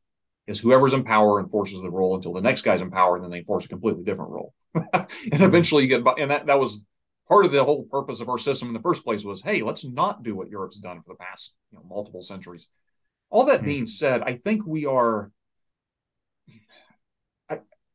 is 0.48 0.58
whoever's 0.58 0.94
in 0.94 1.04
power 1.04 1.40
enforces 1.40 1.82
the 1.82 1.90
rule 1.90 2.14
until 2.14 2.32
the 2.32 2.40
next 2.40 2.62
guy's 2.62 2.80
in 2.80 2.90
power, 2.90 3.16
and 3.16 3.24
then 3.24 3.30
they 3.30 3.38
enforce 3.38 3.66
a 3.66 3.68
completely 3.68 4.02
different 4.02 4.30
rule. 4.30 4.54
and 4.74 5.06
eventually 5.42 5.82
you 5.82 5.88
get, 5.88 6.02
by, 6.02 6.14
and 6.18 6.30
that, 6.30 6.46
that 6.46 6.58
was 6.58 6.84
part 7.28 7.44
of 7.44 7.52
the 7.52 7.62
whole 7.62 7.84
purpose 7.84 8.20
of 8.20 8.30
our 8.30 8.38
system 8.38 8.68
in 8.68 8.74
the 8.74 8.80
first 8.80 9.04
place 9.04 9.24
was, 9.24 9.42
hey, 9.42 9.62
let's 9.62 9.84
not 9.84 10.22
do 10.22 10.34
what 10.34 10.48
Europe's 10.48 10.78
done 10.78 11.02
for 11.02 11.12
the 11.12 11.18
past 11.18 11.54
you 11.70 11.78
know, 11.78 11.84
multiple 11.86 12.22
centuries. 12.22 12.68
All 13.30 13.44
that 13.44 13.58
mm-hmm. 13.58 13.66
being 13.66 13.86
said, 13.86 14.22
I 14.22 14.36
think 14.36 14.66
we 14.66 14.86
are. 14.86 15.30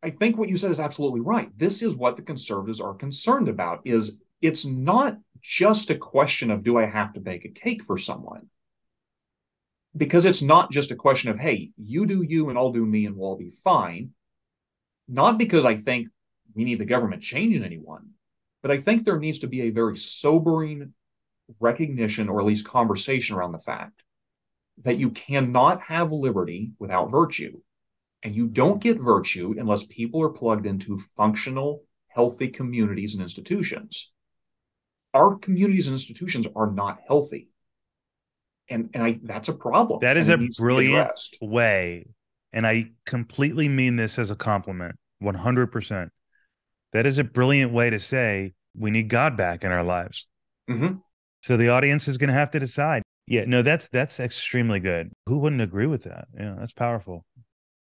I, 0.04 0.10
think 0.10 0.38
what 0.38 0.50
you 0.50 0.58
said 0.58 0.72
is 0.72 0.80
absolutely 0.80 1.22
right. 1.22 1.50
This 1.58 1.82
is 1.82 1.96
what 1.96 2.16
the 2.16 2.22
conservatives 2.22 2.82
are 2.82 2.94
concerned 2.94 3.48
about. 3.48 3.82
Is 3.86 4.20
it's 4.42 4.66
not 4.66 5.18
just 5.42 5.90
a 5.90 5.96
question 5.96 6.52
of 6.52 6.64
do 6.64 6.78
I 6.78 6.86
have 6.86 7.14
to 7.14 7.20
bake 7.20 7.46
a 7.46 7.50
cake 7.50 7.84
for 7.84 7.98
someone 7.98 8.50
because 9.96 10.26
it's 10.26 10.42
not 10.42 10.72
just 10.72 10.92
a 10.92 10.96
question 10.96 11.30
of, 11.30 11.40
hey, 11.40 11.72
you 11.78 12.06
do 12.06 12.24
you 12.24 12.50
and 12.50 12.58
I'll 12.58 12.72
do 12.72 12.86
me 12.86 13.06
and 13.06 13.16
we'll 13.16 13.38
be 13.38 13.52
fine. 13.52 14.12
Not 15.08 15.38
because 15.38 15.66
I 15.66 15.76
think 15.76 16.08
we 16.56 16.64
need 16.64 16.80
the 16.80 16.86
government 16.86 17.22
changing 17.22 17.64
anyone, 17.64 18.12
but 18.62 18.72
I 18.72 18.78
think 18.78 19.04
there 19.04 19.20
needs 19.20 19.40
to 19.40 19.48
be 19.48 19.62
a 19.62 19.70
very 19.70 19.98
sobering 19.98 20.94
recognition 21.60 22.30
or 22.30 22.40
at 22.40 22.46
least 22.46 22.68
conversation 22.68 23.36
around 23.36 23.52
the 23.52 23.60
fact 23.60 24.02
that 24.80 24.98
you 24.98 25.12
cannot 25.12 25.82
have 25.82 26.12
liberty 26.12 26.72
without 26.80 27.12
virtue. 27.12 27.60
And 28.24 28.36
you 28.36 28.48
don't 28.48 28.82
get 28.82 29.00
virtue 29.00 29.56
unless 29.58 29.86
people 29.86 30.22
are 30.22 30.30
plugged 30.30 30.65
into 30.65 30.98
functional, 31.18 31.84
healthy 32.08 32.48
communities 32.48 33.13
and 33.13 33.22
institutions. 33.22 34.12
Our 35.13 35.36
communities 35.36 35.88
and 35.88 35.94
institutions 35.94 36.48
are 36.56 36.72
not 36.72 37.00
healthy 37.08 37.50
and 38.70 38.89
and 38.94 39.03
I 39.03 39.20
that's 39.24 39.50
a 39.50 39.53
problem. 39.53 40.00
That 40.01 40.18
is 40.18 40.30
a 40.30 40.38
brilliant 40.58 41.12
way, 41.42 42.08
and 42.51 42.65
I 42.65 42.92
completely 43.06 43.68
mean 43.68 43.96
this 43.96 44.18
as 44.20 44.32
a 44.32 44.36
compliment, 44.36 44.96
one 45.20 45.36
hundred 45.36 45.72
percent. 45.72 46.12
That 46.94 47.06
is 47.06 47.18
a 47.18 47.24
brilliant 47.24 47.74
way 47.74 47.89
to 47.89 48.00
say 48.00 48.53
we 48.75 48.92
need 48.92 49.10
God 49.10 49.36
back 49.36 49.63
in 49.63 49.72
our 49.72 49.84
lives. 49.84 50.27
Mm-hmm. 50.70 50.98
So 51.42 51.58
the 51.58 51.70
audience 51.70 52.08
is 52.08 52.18
going 52.18 52.30
to 52.30 52.34
have 52.34 52.51
to 52.51 52.60
decide. 52.60 53.03
Yeah, 53.27 53.46
no, 53.46 53.62
that's 53.62 53.88
that's 53.89 54.20
extremely 54.20 54.80
good. 54.80 55.12
Who 55.27 55.39
wouldn't 55.39 55.62
agree 55.62 55.88
with 55.88 56.03
that? 56.03 56.27
Yeah, 56.38 56.56
that's 56.58 56.74
powerful. 56.74 57.25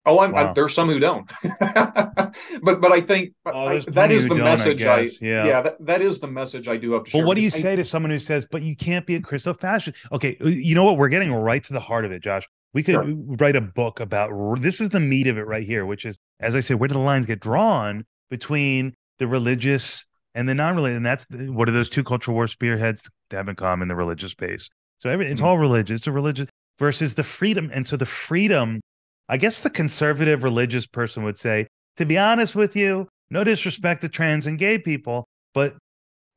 Oh, 0.08 0.20
I'm, 0.20 0.32
wow. 0.34 0.50
I, 0.50 0.54
there's 0.54 0.74
some 0.74 0.88
who 0.88 1.00
don't, 1.00 1.32
but 1.60 2.80
but 2.80 2.92
I 2.92 3.02
think 3.02 3.34
oh, 3.46 3.68
I, 3.68 3.80
that 3.88 4.12
is 4.12 4.28
the 4.28 4.36
message. 4.36 4.84
I, 4.84 4.96
I, 4.96 5.10
yeah 5.20 5.46
yeah 5.46 5.62
that, 5.62 5.86
that 5.86 6.02
is 6.02 6.20
the 6.20 6.28
message 6.28 6.68
I 6.68 6.78
do 6.78 6.94
have 6.94 7.06
to 7.06 7.10
share. 7.10 7.22
Well, 7.22 7.28
what 7.28 7.36
do 7.36 7.42
you 7.42 7.50
say 7.50 7.76
to 7.76 7.84
someone 7.84 8.12
who 8.12 8.20
says, 8.20 8.46
"But 8.50 8.62
you 8.62 8.76
can't 8.76 9.06
be 9.08 9.16
a 9.16 9.22
Christo 9.22 9.54
fascist"? 9.56 9.98
Okay, 10.12 10.38
uh, 10.42 10.48
you 10.48 10.76
know 10.76 10.84
what? 10.84 10.98
We're 10.98 11.10
getting 11.10 11.34
right 11.34 11.64
to 11.64 11.74
the 11.74 11.80
heart 11.80 12.06
of 12.06 12.12
it, 12.12 12.22
Josh. 12.22 12.48
We 12.74 12.84
could 12.84 12.94
sure. 12.94 13.06
write 13.08 13.56
a 13.56 13.62
book 13.62 14.00
about 14.00 14.32
this 14.62 14.80
is 14.80 14.90
the 14.90 15.00
meat 15.00 15.28
of 15.28 15.38
it 15.38 15.48
right 15.48 15.64
here, 15.64 15.86
which 15.86 16.06
is, 16.06 16.18
as 16.40 16.56
I 16.56 16.60
said, 16.60 16.80
where 16.80 16.88
do 16.88 16.94
the 16.94 17.00
lines 17.00 17.26
get 17.26 17.40
drawn 17.40 18.06
between 18.30 18.94
the 19.18 19.28
religious 19.28 20.06
and 20.36 20.48
the 20.48 20.54
non-religious? 20.54 20.98
And 20.98 21.06
that's 21.06 21.26
the, 21.30 21.50
what 21.50 21.70
are 21.70 21.72
those 21.72 21.90
two 21.90 22.04
cultural 22.04 22.36
war 22.36 22.48
spearheads 22.48 23.10
have 23.32 23.48
in 23.48 23.56
common? 23.56 23.88
The 23.88 23.96
religious 23.96 24.34
space. 24.34 24.70
So 24.98 25.10
every, 25.10 25.26
it's 25.26 25.36
mm-hmm. 25.36 25.46
all 25.46 25.58
religious. 25.58 26.00
It's 26.00 26.08
a 26.08 26.12
religious 26.12 26.48
versus 26.78 27.16
the 27.16 27.24
freedom, 27.24 27.72
and 27.74 27.88
so 27.88 27.98
the 27.98 28.06
freedom 28.06 28.82
I 29.28 29.38
guess 29.38 29.62
the 29.62 29.70
conservative 29.70 30.44
religious 30.44 30.86
person 30.86 31.24
would 31.24 31.38
say, 31.38 31.68
to 31.98 32.06
be 32.06 32.18
honest 32.18 32.56
with 32.56 32.76
you, 32.76 33.08
no 33.30 33.44
disrespect 33.44 34.02
to 34.02 34.10
trans 34.10 34.46
and 34.46 34.60
gay 34.60 34.78
people, 34.78 35.26
but 35.54 35.76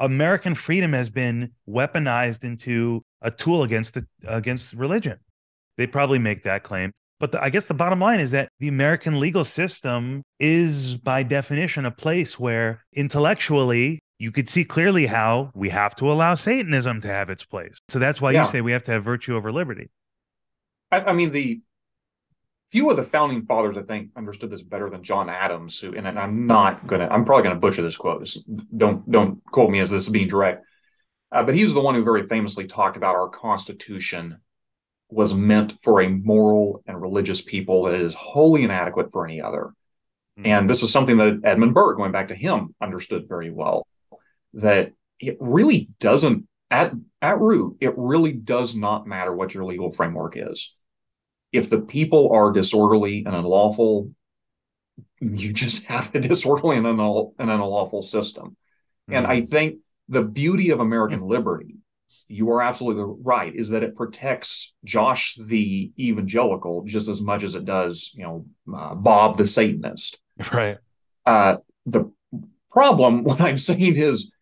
American 0.01 0.55
freedom 0.55 0.93
has 0.93 1.11
been 1.11 1.53
weaponized 1.69 2.45
into 2.45 3.03
a 3.21 3.31
tool 3.31 3.63
against 3.63 3.95
the 3.95 4.07
against 4.27 4.73
religion. 4.73 5.19
They 5.77 5.87
probably 5.87 6.19
make 6.19 6.45
that 6.45 6.63
claim. 6.63 6.93
But 7.21 7.33
the, 7.33 7.43
I 7.43 7.51
guess 7.51 7.67
the 7.67 7.75
bottom 7.75 8.01
line 8.01 8.21
is 8.21 8.31
that 8.31 8.49
the 8.61 8.69
American 8.69 9.19
legal 9.19 9.45
system 9.45 10.23
is, 10.39 10.97
by 10.97 11.25
definition, 11.25 11.85
a 11.85 11.91
place 11.91 12.39
where 12.39 12.85
intellectually 12.93 13.99
you 14.21 14.31
could 14.31 14.49
see 14.49 14.65
clearly 14.65 15.07
how 15.07 15.51
we 15.55 15.69
have 15.69 15.95
to 15.97 16.11
allow 16.11 16.37
Satanism 16.37 17.01
to 17.01 17.09
have 17.09 17.29
its 17.29 17.45
place. 17.45 17.77
So 17.89 17.99
that's 17.99 18.21
why 18.21 18.33
yeah. 18.33 18.45
you 18.45 18.51
say 18.51 18.61
we 18.61 18.73
have 18.73 18.85
to 18.85 18.93
have 18.93 19.05
virtue 19.05 19.37
over 19.37 19.51
liberty. 19.53 19.89
I, 20.91 21.01
I 21.01 21.13
mean, 21.13 21.33
the 21.33 21.61
few 22.71 22.91
of 22.91 22.97
the 22.97 23.03
founding 23.03 23.47
fathers, 23.47 23.77
I 23.77 23.83
think, 23.83 24.11
understood 24.17 24.51
this 24.51 24.63
better 24.63 24.91
than 24.91 25.03
John 25.03 25.29
Adams, 25.29 25.79
who, 25.79 25.95
and 25.95 26.07
I'm 26.07 26.47
not 26.47 26.87
gonna, 26.87 27.09
I'm 27.11 27.25
probably 27.25 27.45
gonna 27.45 27.61
butcher 27.61 27.83
this 27.83 27.97
quote. 27.97 28.29
Don't 28.77 29.11
don't 29.11 29.45
quote 29.47 29.71
me 29.71 29.81
as 29.81 29.91
this 29.91 30.09
being 30.09 30.29
direct, 30.29 30.65
uh, 31.33 31.43
but 31.43 31.55
he's 31.55 31.75
the 31.75 31.81
one 31.81 31.95
who 31.95 32.05
very 32.05 32.27
famously 32.27 32.67
talked 32.67 32.97
about 32.97 33.17
our 33.17 33.29
Constitution 33.29 34.41
was 35.11 35.33
meant 35.33 35.75
for 35.83 36.03
a 36.03 36.09
moral 36.09 36.83
and 36.87 37.01
religious 37.01 37.41
people 37.41 37.85
that 37.85 37.95
it 37.95 38.03
is 38.03 38.13
wholly 38.13 38.63
inadequate 38.63 39.11
for 39.11 39.25
any 39.25 39.41
other. 39.41 39.73
Mm-hmm. 40.39 40.47
And 40.47 40.71
this 40.71 40.83
is 40.83 40.93
something 40.93 41.17
that 41.17 41.41
Edmund 41.45 41.73
Burke, 41.73 41.97
going 41.97 42.13
back 42.13 42.29
to 42.29 42.35
him, 42.35 42.75
understood 42.81 43.27
very 43.27 43.51
well. 43.51 43.87
That 44.55 44.93
it 45.19 45.39
really 45.41 45.89
doesn't 45.99 46.47
at 46.71 46.93
at 47.23 47.41
root, 47.41 47.79
it 47.81 47.95
really 47.97 48.33
does 48.33 48.77
not 48.77 49.07
matter 49.07 49.35
what 49.35 49.55
your 49.55 49.65
legal 49.65 49.91
framework 49.91 50.35
is 50.37 50.77
if 51.53 51.71
the 51.71 51.81
people 51.81 52.31
are 52.33 52.53
disorderly 52.53 53.25
and 53.25 53.35
unlawful, 53.35 54.13
you 55.21 55.53
just 55.53 55.87
have 55.87 56.15
a 56.15 56.21
disorderly 56.21 56.77
and, 56.77 56.87
unlaw- 56.87 57.33
and 57.39 57.51
an 57.51 57.61
unlawful 57.61 58.03
system. 58.03 58.57
Mm-hmm. 59.09 59.15
And 59.15 59.27
I 59.27 59.43
think 59.43 59.77
the 60.09 60.23
beauty 60.23 60.71
of 60.71 60.81
American 60.81 61.21
mm-hmm. 61.21 61.31
liberty, 61.31 61.77
you 62.27 62.51
are 62.51 62.63
absolutely 62.63 63.15
right, 63.23 63.55
is 63.55 63.71
that 63.71 63.83
it 63.83 63.95
protects 63.95 64.75
Josh 64.85 65.35
the 65.35 65.93
evangelical 65.99 66.85
just 66.85 67.09
as 67.09 67.21
much 67.21 67.43
as 67.43 67.55
it 67.55 67.65
does, 67.65 68.11
you 68.15 68.23
know, 68.25 68.47
uh, 68.75 68.95
Bob 68.95 69.37
the 69.37 69.47
Satanist. 69.47 70.21
Right. 70.53 70.79
Uh, 71.27 71.57
the 71.85 72.13
problem, 72.71 73.25
what 73.25 73.41
I'm 73.41 73.59
saying 73.59 73.97
is, 73.97 74.33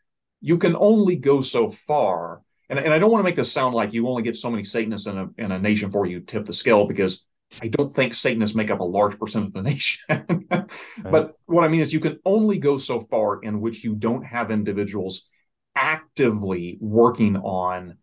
you 0.43 0.59
can 0.59 0.77
only 0.77 1.17
go 1.17 1.41
so 1.41 1.71
far 1.71 2.43
and, 2.69 2.79
and 2.79 2.93
I 2.93 2.99
don't 2.99 3.11
want 3.11 3.21
to 3.21 3.29
make 3.29 3.37
this 3.37 3.53
sound 3.53 3.75
like 3.75 3.93
you 3.93 4.09
only 4.09 4.23
get 4.23 4.37
so 4.37 4.51
many 4.51 4.63
Satanists 4.63 5.07
in 5.07 5.19
a, 5.19 5.29
in 5.39 5.53
a 5.53 5.59
nation 5.59 5.89
before 5.89 6.07
you 6.07 6.21
tip 6.21 6.47
the 6.47 6.53
scale 6.53 6.87
because 6.87 7.25
I 7.63 7.69
don't 7.69 7.95
think 7.95 8.13
Satanists 8.13 8.57
make 8.57 8.71
up 8.71 8.81
a 8.81 8.85
large 8.85 9.19
percent 9.19 9.47
of 9.47 9.53
the 9.53 9.63
nation. 9.71 10.01
right. 10.09 10.69
But 11.03 11.37
what 11.47 11.65
I 11.65 11.69
mean 11.69 11.81
is 11.81 11.93
you 11.93 12.01
can 12.01 12.19
only 12.25 12.59
go 12.59 12.77
so 12.77 13.01
far 13.01 13.41
in 13.43 13.61
which 13.61 13.85
you 13.85 13.95
don't 13.95 14.25
have 14.25 14.51
individuals 14.51 15.31
actively 15.75 16.79
working 16.81 17.37
on 17.37 17.99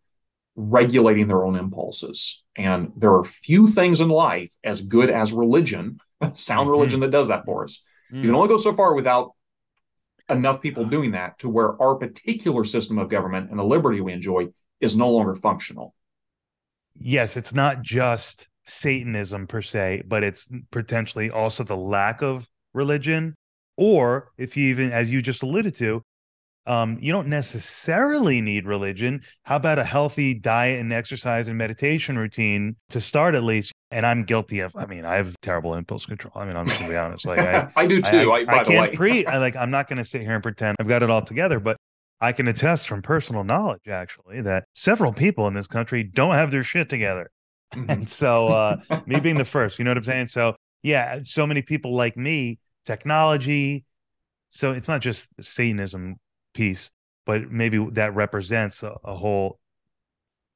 regulating 0.56 1.28
their 1.28 1.44
own 1.44 1.56
impulses. 1.56 2.44
And 2.56 2.92
there 2.96 3.14
are 3.14 3.24
few 3.24 3.68
things 3.68 4.02
in 4.02 4.10
life 4.10 4.52
as 4.64 4.82
good 4.82 5.10
as 5.10 5.34
religion, 5.34 5.98
sound 6.34 6.68
mm-hmm. 6.68 6.70
religion 6.70 7.00
that 7.02 7.12
does 7.12 7.30
that 7.30 7.46
for 7.46 7.64
us. 7.64 7.84
Mm. 8.12 8.18
You 8.18 8.24
can 8.28 8.36
only 8.36 8.48
go 8.48 8.58
so 8.58 8.74
far 8.74 8.94
without 8.94 9.32
enough 10.30 10.62
people 10.62 10.86
doing 10.86 11.12
that 11.12 11.40
to 11.40 11.50
where 11.50 11.82
our 11.82 11.96
particular 11.96 12.64
system 12.64 12.98
of 12.98 13.10
government 13.10 13.50
and 13.50 13.60
the 13.60 13.64
liberty 13.64 14.02
we 14.02 14.14
enjoy 14.14 14.48
is 14.80 14.96
no 14.96 15.10
longer 15.10 15.36
functional. 15.36 15.94
Yes, 17.00 17.38
it's 17.38 17.54
not 17.54 17.82
just 17.82 18.48
Satanism 18.66 19.48
per 19.48 19.62
se, 19.62 20.04
but 20.08 20.24
it's 20.24 20.48
potentially 20.72 21.30
also 21.30 21.64
the 21.64 21.78
lack 21.78 22.22
of 22.22 22.48
religion. 22.74 23.36
Or 23.76 24.32
if 24.38 24.56
you 24.56 24.68
even, 24.70 24.92
as 24.92 25.10
you 25.10 25.22
just 25.22 25.44
alluded 25.44 25.76
to, 25.76 26.04
um, 26.66 26.98
you 27.02 27.12
don't 27.12 27.28
necessarily 27.28 28.42
need 28.42 28.66
religion. 28.66 29.22
How 29.44 29.58
about 29.58 29.80
a 29.80 29.84
healthy 29.84 30.34
diet 30.34 30.80
and 30.80 30.94
exercise 30.94 31.48
and 31.48 31.58
meditation 31.58 32.18
routine 32.18 32.76
to 32.90 33.02
start 33.02 33.36
at 33.36 33.44
least? 33.44 33.74
And 33.92 34.06
I'm 34.06 34.24
guilty 34.24 34.60
of. 34.60 34.76
I 34.76 34.86
mean, 34.86 35.06
I 35.06 35.16
have 35.16 35.36
terrible 35.42 35.76
impulse 35.76 36.06
control. 36.06 36.34
I 36.36 36.46
mean, 36.46 36.56
I'm 36.56 36.68
just 36.68 36.80
gonna 36.80 36.92
be 36.92 36.98
honest. 36.98 37.26
Like 37.26 37.40
I, 37.40 37.70
I 37.76 37.86
do 37.86 38.02
too. 38.02 38.32
I, 38.32 38.46
I, 38.48 38.60
I 38.60 38.64
can't 38.64 38.94
pre. 38.94 39.26
I 39.26 39.38
like. 39.40 39.56
I'm 39.56 39.72
not 39.72 39.88
gonna 39.88 40.06
sit 40.06 40.22
here 40.22 40.34
and 40.34 40.44
pretend 40.44 40.78
I've 40.80 40.88
got 40.88 41.04
it 41.04 41.10
all 41.10 41.22
together, 41.22 41.60
but 41.60 41.78
I 42.22 42.32
can 42.32 42.48
attest 42.48 42.88
from 42.88 43.02
personal 43.02 43.44
knowledge 43.44 43.88
actually 43.90 44.42
that 44.42 44.64
several 44.74 45.12
people 45.12 45.48
in 45.48 45.54
this 45.54 45.68
country 45.68 46.04
don't 46.04 46.36
have 46.36 46.52
their 46.52 46.64
shit 46.64 46.90
together. 46.90 47.30
Mm-hmm. 47.76 47.86
And 47.92 48.08
so, 48.08 48.48
uh, 48.48 48.78
me 49.06 49.20
being 49.20 49.38
the 49.38 49.46
first, 49.46 49.80
you 49.80 49.86
know 49.86 49.92
what 49.92 49.98
I'm 49.98 50.04
saying? 50.04 50.28
So, 50.28 50.56
yeah, 50.84 51.20
so 51.24 51.46
many 51.46 51.62
people 51.62 51.96
like 51.96 52.16
me, 52.16 52.60
technology. 52.86 53.84
So 54.52 54.72
it's 54.72 54.88
not 54.88 55.02
just 55.02 55.30
Satanism 55.42 56.18
piece, 56.54 56.92
but 57.26 57.52
maybe 57.52 57.86
that 57.92 58.16
represents 58.16 58.84
a, 58.84 58.96
a 59.04 59.16
whole. 59.16 59.60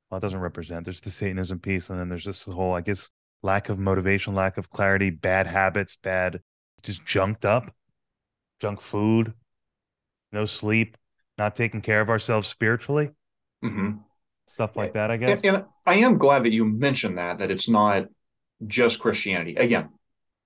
Well, 0.10 0.20
it 0.20 0.22
doesn't 0.22 0.40
represent. 0.40 0.86
There's 0.86 1.02
the 1.02 1.12
Satanism 1.12 1.60
piece, 1.60 1.90
and 1.90 2.00
then 2.00 2.08
there's 2.08 2.24
this 2.26 2.44
whole, 2.44 2.74
I 2.74 2.82
guess, 2.82 3.10
lack 3.44 3.70
of 3.70 3.78
motivation, 3.78 4.34
lack 4.34 4.58
of 4.58 4.70
clarity, 4.70 5.10
bad 5.10 5.48
habits, 5.48 5.98
bad, 6.02 6.40
just 6.82 7.06
junked 7.06 7.44
up, 7.44 7.74
junk 8.62 8.80
food, 8.80 9.34
no 10.32 10.46
sleep, 10.46 10.96
not 11.38 11.56
taking 11.56 11.82
care 11.82 12.00
of 12.00 12.10
ourselves 12.10 12.48
spiritually, 12.48 13.10
mm-hmm. 13.64 13.98
stuff 14.46 14.78
like 14.78 14.94
that. 14.94 15.12
I 15.12 15.18
guess. 15.18 15.42
And, 15.44 15.58
and 15.58 15.66
I 15.86 15.96
am 15.96 16.18
glad 16.18 16.46
that 16.46 16.54
you 16.54 16.64
mentioned 16.66 17.18
that 17.18 17.40
that 17.40 17.52
it's 17.52 17.70
not 17.70 18.06
just 18.66 19.00
Christianity. 19.00 19.56
Again, 19.56 19.90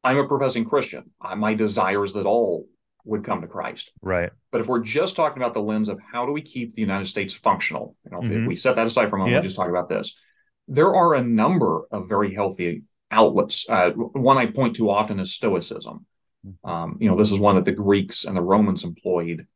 I'm 0.03 0.17
a 0.17 0.27
professing 0.27 0.65
Christian. 0.65 1.11
My 1.37 1.53
desire 1.53 2.03
is 2.03 2.13
that 2.13 2.25
all 2.25 2.67
would 3.05 3.23
come 3.23 3.41
to 3.41 3.47
Christ. 3.47 3.91
Right. 4.01 4.29
But 4.51 4.61
if 4.61 4.67
we're 4.67 4.79
just 4.79 5.15
talking 5.15 5.41
about 5.41 5.53
the 5.53 5.61
lens 5.61 5.89
of 5.89 5.99
how 6.11 6.25
do 6.25 6.31
we 6.31 6.41
keep 6.41 6.73
the 6.73 6.81
United 6.81 7.07
States 7.07 7.33
functional, 7.33 7.95
you 8.05 8.11
know, 8.11 8.19
mm-hmm. 8.19 8.41
if 8.41 8.47
we 8.47 8.55
set 8.55 8.75
that 8.75 8.87
aside 8.87 9.09
for 9.09 9.15
a 9.15 9.19
moment, 9.19 9.33
yep. 9.33 9.43
just 9.43 9.55
talk 9.55 9.69
about 9.69 9.89
this. 9.89 10.19
There 10.67 10.95
are 10.95 11.15
a 11.15 11.23
number 11.23 11.83
of 11.91 12.07
very 12.07 12.33
healthy 12.33 12.83
outlets. 13.09 13.69
Uh, 13.69 13.91
one 13.91 14.37
I 14.37 14.45
point 14.47 14.75
to 14.77 14.89
often 14.89 15.19
is 15.19 15.33
Stoicism. 15.33 16.05
Mm-hmm. 16.45 16.69
Um, 16.69 16.97
you 16.99 17.09
know, 17.09 17.17
this 17.17 17.31
is 17.31 17.39
one 17.39 17.55
that 17.55 17.65
the 17.65 17.71
Greeks 17.71 18.25
and 18.25 18.35
the 18.35 18.41
Romans 18.41 18.83
employed 18.83 19.47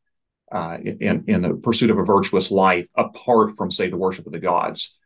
uh, 0.52 0.78
in, 0.84 1.24
in 1.28 1.42
the 1.42 1.54
pursuit 1.56 1.90
of 1.90 1.98
a 1.98 2.06
virtuous 2.06 2.52
life, 2.52 2.88
apart 2.96 3.58
from, 3.58 3.72
say, 3.72 3.90
the 3.90 3.98
worship 3.98 4.26
of 4.26 4.34
the 4.34 4.40
gods. 4.40 4.98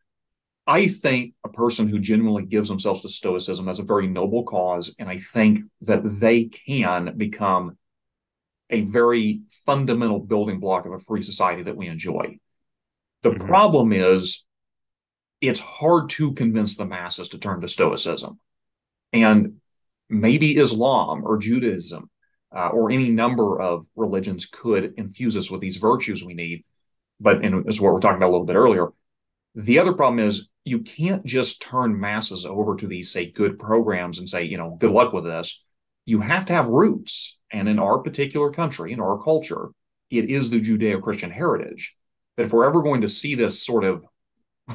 I 0.68 0.88
think 0.88 1.34
a 1.44 1.50
person 1.50 1.88
who 1.88 1.98
genuinely 1.98 2.46
gives 2.46 2.70
themselves 2.70 3.02
to 3.02 3.10
Stoicism 3.10 3.66
has 3.68 3.80
a 3.80 3.84
very 3.84 4.06
noble 4.06 4.44
cause, 4.44 4.96
and 5.00 5.10
I 5.10 5.18
think 5.18 5.62
that 5.82 6.02
they 6.04 6.44
can 6.44 7.18
become 7.18 7.78
a 8.70 8.82
very 8.82 9.42
fundamental 9.66 10.20
building 10.20 10.60
block 10.60 10.86
of 10.86 10.94
a 10.94 11.00
free 11.00 11.22
society 11.22 11.64
that 11.64 11.78
we 11.78 11.88
enjoy. 11.88 12.38
The 13.24 13.32
mm-hmm. 13.32 13.48
problem 13.48 13.92
is 13.92 14.46
it's 15.42 15.60
hard 15.60 16.10
to 16.12 16.34
convince 16.34 16.76
the 16.76 16.86
masses 16.86 17.30
to 17.30 17.40
turn 17.40 17.62
to 17.62 17.68
Stoicism. 17.68 18.40
And 19.14 19.56
maybe 20.10 20.58
Islam 20.58 21.24
or 21.26 21.38
Judaism 21.38 22.10
uh, 22.56 22.70
or 22.70 22.92
any 22.92 23.10
number 23.10 23.60
of 23.60 23.86
religions 23.96 24.46
could 24.46 24.94
infuse 24.98 25.38
us 25.38 25.50
with 25.50 25.62
these 25.62 25.78
virtues 25.78 26.24
we 26.24 26.34
need. 26.34 26.64
But, 27.20 27.44
and 27.44 27.66
this 27.66 27.76
is 27.76 27.82
what 27.82 27.94
we're 27.94 28.00
talking 28.00 28.18
about 28.18 28.30
a 28.30 28.32
little 28.32 28.46
bit 28.46 28.56
earlier. 28.56 28.88
The 29.56 29.80
other 29.80 29.94
problem 29.94 30.20
is 30.20 30.50
you 30.64 30.80
can't 30.80 31.26
just 31.26 31.62
turn 31.62 32.00
masses 32.00 32.46
over 32.46 32.76
to 32.76 32.88
these, 32.88 33.12
say, 33.12 33.32
good 33.32 33.60
programs 33.60 34.20
and 34.20 34.30
say, 34.30 34.44
you 34.44 34.58
know, 34.58 34.78
good 34.80 34.92
luck 34.92 35.14
with 35.14 35.26
this. 35.26 35.66
You 36.10 36.22
have 36.22 36.48
to 36.48 36.54
have 36.54 36.68
roots 36.68 37.40
and 37.52 37.70
in 37.70 37.78
our 37.78 38.00
particular 38.00 38.50
country, 38.52 38.94
in 38.94 39.00
our 39.00 39.22
culture, 39.22 39.70
it 40.10 40.28
is 40.28 40.50
the 40.50 40.60
Judeo 40.60 41.00
Christian 41.00 41.30
heritage. 41.30 41.96
That 42.36 42.48
if 42.48 42.52
we're 42.52 42.66
ever 42.66 42.82
going 42.82 43.02
to 43.02 43.08
see 43.08 43.36
this 43.36 43.64
sort 43.64 43.84
of 43.84 44.04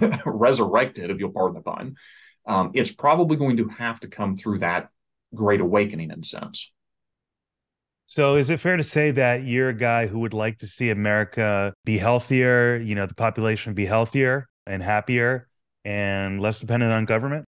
resurrected, 0.25 1.11
if 1.11 1.19
you'll 1.19 1.33
pardon 1.33 1.57
the 1.57 1.63
pun, 1.63 1.97
um, 2.47 2.71
it's 2.75 2.93
probably 2.93 3.37
going 3.37 3.57
to 3.57 3.67
have 3.67 3.99
to 4.01 4.09
come 4.09 4.37
through 4.37 4.61
that 4.61 4.91
great 5.35 5.61
awakening 5.61 6.13
in 6.13 6.23
sense. 6.23 6.73
So, 8.07 8.37
is 8.37 8.49
it 8.49 8.61
fair 8.61 8.77
to 8.77 8.85
say 8.85 9.11
that 9.11 9.43
you're 9.43 9.71
a 9.71 9.75
guy 9.75 10.07
who 10.07 10.21
would 10.21 10.35
like 10.35 10.59
to 10.59 10.69
see 10.69 10.91
America 10.91 11.75
be 11.85 11.99
healthier, 11.99 12.77
you 12.77 12.95
know, 12.95 13.07
the 13.07 13.15
population 13.15 13.75
be 13.75 13.87
healthier 13.87 14.47
and 14.67 14.81
happier 14.85 15.49
and 15.85 16.41
less 16.41 16.61
dependent 16.61 16.93
on 16.93 17.07
government? 17.07 17.45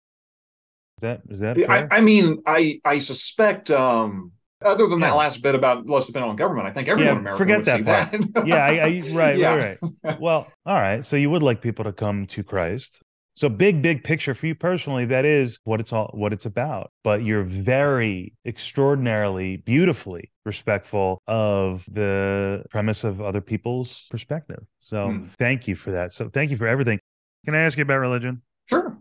Is 0.98 1.02
that 1.02 1.22
is 1.30 1.40
that? 1.40 1.58
I, 1.70 1.88
I, 1.98 2.02
mean, 2.02 2.42
I 2.46 2.80
I 2.86 2.98
suspect. 3.00 3.72
um 3.72 4.32
other 4.66 4.88
than 4.88 5.00
yeah. 5.00 5.10
that 5.10 5.16
last 5.16 5.42
bit 5.42 5.56
about 5.56 5.88
less 5.88 6.06
dependent 6.06 6.30
on 6.32 6.36
government, 6.36 6.68
I 6.68 6.72
think 6.72 6.88
everyone 6.88 7.08
yeah, 7.08 7.12
in 7.14 7.18
America 7.20 7.38
forget 7.38 7.66
that, 7.66 7.86
that. 8.12 8.46
yeah, 8.48 8.66
I, 8.66 8.72
I, 8.72 9.04
right, 9.12 9.38
yeah. 9.38 9.56
right, 9.56 9.78
right. 10.04 10.20
Well, 10.20 10.48
all 10.66 10.80
right. 10.80 11.04
So 11.04 11.16
you 11.16 11.30
would 11.30 11.44
like 11.44 11.62
people 11.62 11.84
to 11.86 11.92
come 11.92 12.26
to 12.28 12.44
Christ. 12.44 13.02
So 13.36 13.50
big, 13.50 13.82
big 13.82 14.04
picture 14.04 14.36
for 14.36 14.46
you 14.46 14.54
personally, 14.54 15.06
that 15.06 15.26
is 15.26 15.60
what 15.64 15.80
it's 15.80 15.92
all 15.92 16.12
what 16.14 16.34
it's 16.34 16.46
about. 16.46 16.92
But 17.04 17.24
you're 17.24 17.44
very 17.44 18.34
extraordinarily, 18.46 19.58
beautifully 19.58 20.32
respectful 20.46 21.20
of 21.28 21.84
the 21.92 22.64
premise 22.70 23.04
of 23.04 23.22
other 23.22 23.42
people's 23.42 24.06
perspective. 24.12 24.64
So 24.80 25.08
mm. 25.08 25.30
thank 25.40 25.68
you 25.68 25.76
for 25.76 25.92
that. 25.92 26.12
So 26.12 26.30
thank 26.30 26.52
you 26.52 26.58
for 26.58 26.68
everything. 26.68 27.00
Can 27.46 27.56
I 27.56 27.62
ask 27.62 27.76
you 27.78 27.82
about 27.82 28.00
religion? 28.00 28.44
Sure. 28.70 28.98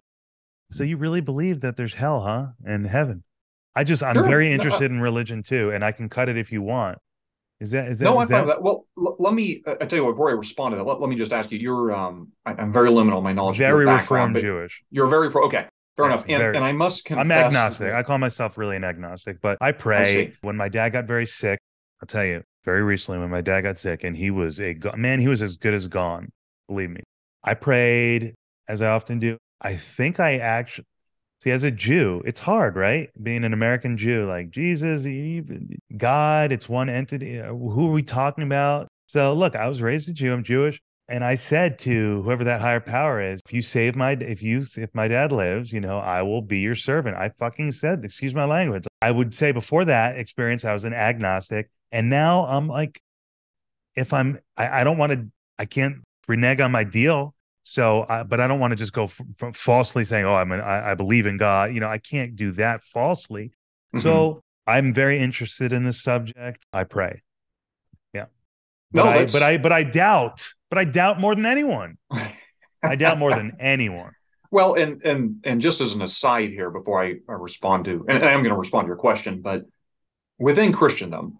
So 0.73 0.85
you 0.85 0.97
really 0.97 1.21
believe 1.21 1.61
that 1.61 1.77
there's 1.77 1.95
hell, 1.95 2.21
huh? 2.21 2.49
And 2.65 2.87
heaven. 2.87 3.25
I 3.75 3.85
just 3.85 4.03
I'm 4.03 4.15
sure. 4.15 4.25
very 4.25 4.53
interested 4.53 4.91
no, 4.91 4.97
in 4.97 5.03
religion 5.03 5.43
too, 5.43 5.71
and 5.71 5.85
I 5.85 5.93
can 5.93 6.09
cut 6.09 6.29
it 6.29 6.37
if 6.37 6.53
you 6.53 6.63
want. 6.63 6.99
Is 7.61 7.71
that 7.71 7.89
is 7.89 7.99
that? 8.01 8.05
No, 8.07 8.19
I'm 8.19 8.29
fine 8.29 8.43
with 8.43 8.49
that. 8.49 8.63
Well, 8.63 8.87
l- 8.99 9.17
let 9.19 9.35
me. 9.35 9.63
Uh, 9.67 9.77
I 9.81 9.87
tell 9.87 9.99
you 9.99 10.05
what. 10.05 10.13
Before 10.13 10.31
I 10.31 10.33
respond 10.33 10.73
to 10.73 10.77
that, 10.77 10.85
let, 10.85 11.01
let 11.01 11.09
me 11.09 11.17
just 11.17 11.33
ask 11.33 11.51
you. 11.53 11.59
You're. 11.59 11.95
Um, 11.95 12.33
I, 12.45 12.61
am 12.61 12.73
very 12.73 12.91
limited 12.91 13.17
on 13.17 13.23
my 13.23 13.33
knowledge. 13.33 13.59
Very 13.59 13.87
reformed 13.87 14.37
Jewish. 14.37 14.83
You're 14.91 15.07
very 15.07 15.31
pro. 15.31 15.47
okay. 15.47 15.67
Fair 15.97 16.07
enough. 16.07 16.25
And, 16.29 16.39
very, 16.39 16.57
and 16.57 16.65
I 16.65 16.73
must 16.73 17.05
confess. 17.05 17.25
I'm 17.25 17.31
agnostic. 17.31 17.89
That, 17.89 17.95
I 17.95 18.03
call 18.03 18.19
myself 18.19 18.57
really 18.57 18.77
an 18.77 18.85
agnostic, 18.85 19.41
but 19.41 19.59
I 19.61 19.73
pray. 19.73 20.29
I 20.29 20.33
when 20.41 20.57
my 20.57 20.69
dad 20.69 20.91
got 20.91 21.05
very 21.05 21.27
sick, 21.27 21.59
I'll 22.03 22.07
tell 22.07 22.25
you, 22.25 22.43
very 22.65 22.83
recently 22.83 23.21
when 23.21 23.31
my 23.31 23.43
dad 23.43 23.61
got 23.61 23.79
sick, 23.79 24.03
and 24.05 24.17
he 24.17 24.31
was 24.31 24.59
a 24.59 24.75
man, 24.97 25.21
he 25.21 25.29
was 25.29 25.41
as 25.41 25.57
good 25.57 25.75
as 25.75 25.87
gone. 25.87 26.31
Believe 26.67 26.91
me. 26.91 27.03
I 27.45 27.55
prayed 27.55 28.35
as 28.69 28.83
I 28.83 28.89
often 28.89 29.19
do. 29.19 29.37
I 29.63 29.77
think 29.77 30.21
I 30.21 30.37
actually 30.37 30.87
See, 31.43 31.51
as 31.51 31.65
a 31.65 31.73
Jew, 31.73 32.23
it's 32.25 32.39
hard, 32.39 32.77
right? 32.77 33.11
Being 33.21 33.43
an 33.43 33.53
American 33.53 33.97
Jew, 33.97 34.29
like 34.29 34.51
Jesus, 34.51 35.05
God, 35.97 36.53
it's 36.53 36.69
one 36.69 36.89
entity. 36.89 37.41
Uh, 37.41 37.49
who 37.49 37.89
are 37.89 37.91
we 37.91 38.05
talking 38.05 38.45
about? 38.45 38.87
So, 39.09 39.35
look, 39.35 39.57
I 39.57 39.67
was 39.67 39.83
raised 39.83 40.09
a 40.09 40.13
Jew. 40.13 40.33
I'm 40.33 40.45
Jewish, 40.45 40.81
and 41.09 41.25
I 41.25 41.35
said 41.35 41.81
to 41.81 42.23
whoever 42.23 42.45
that 42.45 42.61
higher 42.61 42.79
power 42.79 43.21
is, 43.21 43.41
if 43.45 43.53
you 43.53 43.61
save 43.61 43.97
my, 43.97 44.13
if 44.13 44.41
you, 44.41 44.65
if 44.77 44.95
my 44.95 45.09
dad 45.09 45.33
lives, 45.33 45.73
you 45.73 45.81
know, 45.81 45.99
I 45.99 46.23
will 46.23 46.43
be 46.43 46.61
your 46.61 46.77
servant. 46.77 47.17
I 47.17 47.31
fucking 47.31 47.73
said, 47.73 48.05
excuse 48.05 48.37
my 48.37 48.45
language. 48.45 48.85
I 49.01 49.11
would 49.11 49.35
say 49.35 49.51
before 49.51 49.85
that 49.87 50.17
experience, 50.17 50.65
I 50.65 50.73
was 50.75 50.85
an 50.85 50.95
agnostic, 50.95 51.69
and 51.91 52.09
now 52.09 52.47
I'm 52.47 52.69
like, 52.69 53.01
if 53.97 54.13
I'm, 54.13 54.39
I, 54.57 54.83
I 54.83 54.85
don't 54.85 54.97
want 54.97 55.11
to, 55.11 55.27
I 55.59 55.65
can't 55.65 56.05
renege 56.29 56.61
on 56.61 56.71
my 56.71 56.85
deal 56.85 57.35
so, 57.63 58.01
uh, 58.03 58.25
but 58.25 58.41
I 58.41 58.47
don't 58.47 58.61
want 58.61 58.73
to 58.73 58.77
just 58.77 58.93
go 58.93 59.05
f- 59.05 59.21
f- 59.41 59.57
falsely 59.57 60.05
saying, 60.05 60.25
"Oh, 60.25 60.35
I'm 60.35 60.51
an, 60.53 60.61
I, 60.61 60.93
I 60.93 60.95
believe 60.95 61.27
in 61.27 61.37
God." 61.37 61.73
You 61.73 61.81
know, 61.81 61.89
I 61.89 61.99
can't 61.99 62.37
do 62.37 62.53
that 62.53 62.83
falsely. 62.83 63.53
Mm-hmm. 63.95 64.01
So, 64.01 64.43
I'm 64.67 64.93
very 64.93 65.21
interested 65.21 65.73
in 65.73 65.85
this 65.85 66.03
subject. 66.03 66.65
I 66.73 66.85
pray. 66.85 67.23
Yeah. 68.13 68.27
But 68.93 69.05
no, 69.05 69.11
I, 69.11 69.27
but 69.27 69.43
I, 69.43 69.59
but 69.59 69.73
I 69.73 69.85
doubt. 69.85 70.47
But 70.71 70.79
I 70.79 70.85
doubt 70.85 71.21
more 71.21 71.35
than 71.35 71.47
anyone. 71.47 71.99
I 72.83 72.97
doubt 72.97 73.19
more 73.19 73.31
than 73.31 73.53
anyone. 73.61 74.13
Well, 74.51 74.75
and 74.75 75.01
and 75.03 75.37
and 75.45 75.61
just 75.61 75.81
as 75.81 75.95
an 75.95 76.03
aside 76.03 76.51
here, 76.51 76.71
before 76.71 77.03
I, 77.03 77.15
I 77.29 77.33
respond 77.33 77.87
to, 77.87 78.05
and 78.09 78.25
I 78.25 78.33
am 78.33 78.41
going 78.41 78.51
to 78.51 78.57
respond 78.57 78.87
to 78.87 78.89
your 78.89 78.97
question, 78.97 79.41
but 79.41 79.65
within 80.39 80.73
Christendom, 80.73 81.39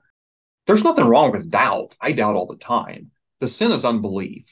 there's 0.67 0.85
nothing 0.85 1.05
wrong 1.05 1.31
with 1.31 1.51
doubt. 1.51 1.95
I 2.01 2.13
doubt 2.13 2.37
all 2.37 2.47
the 2.47 2.57
time. 2.57 3.11
The 3.41 3.49
sin 3.49 3.73
is 3.73 3.85
unbelief, 3.85 4.47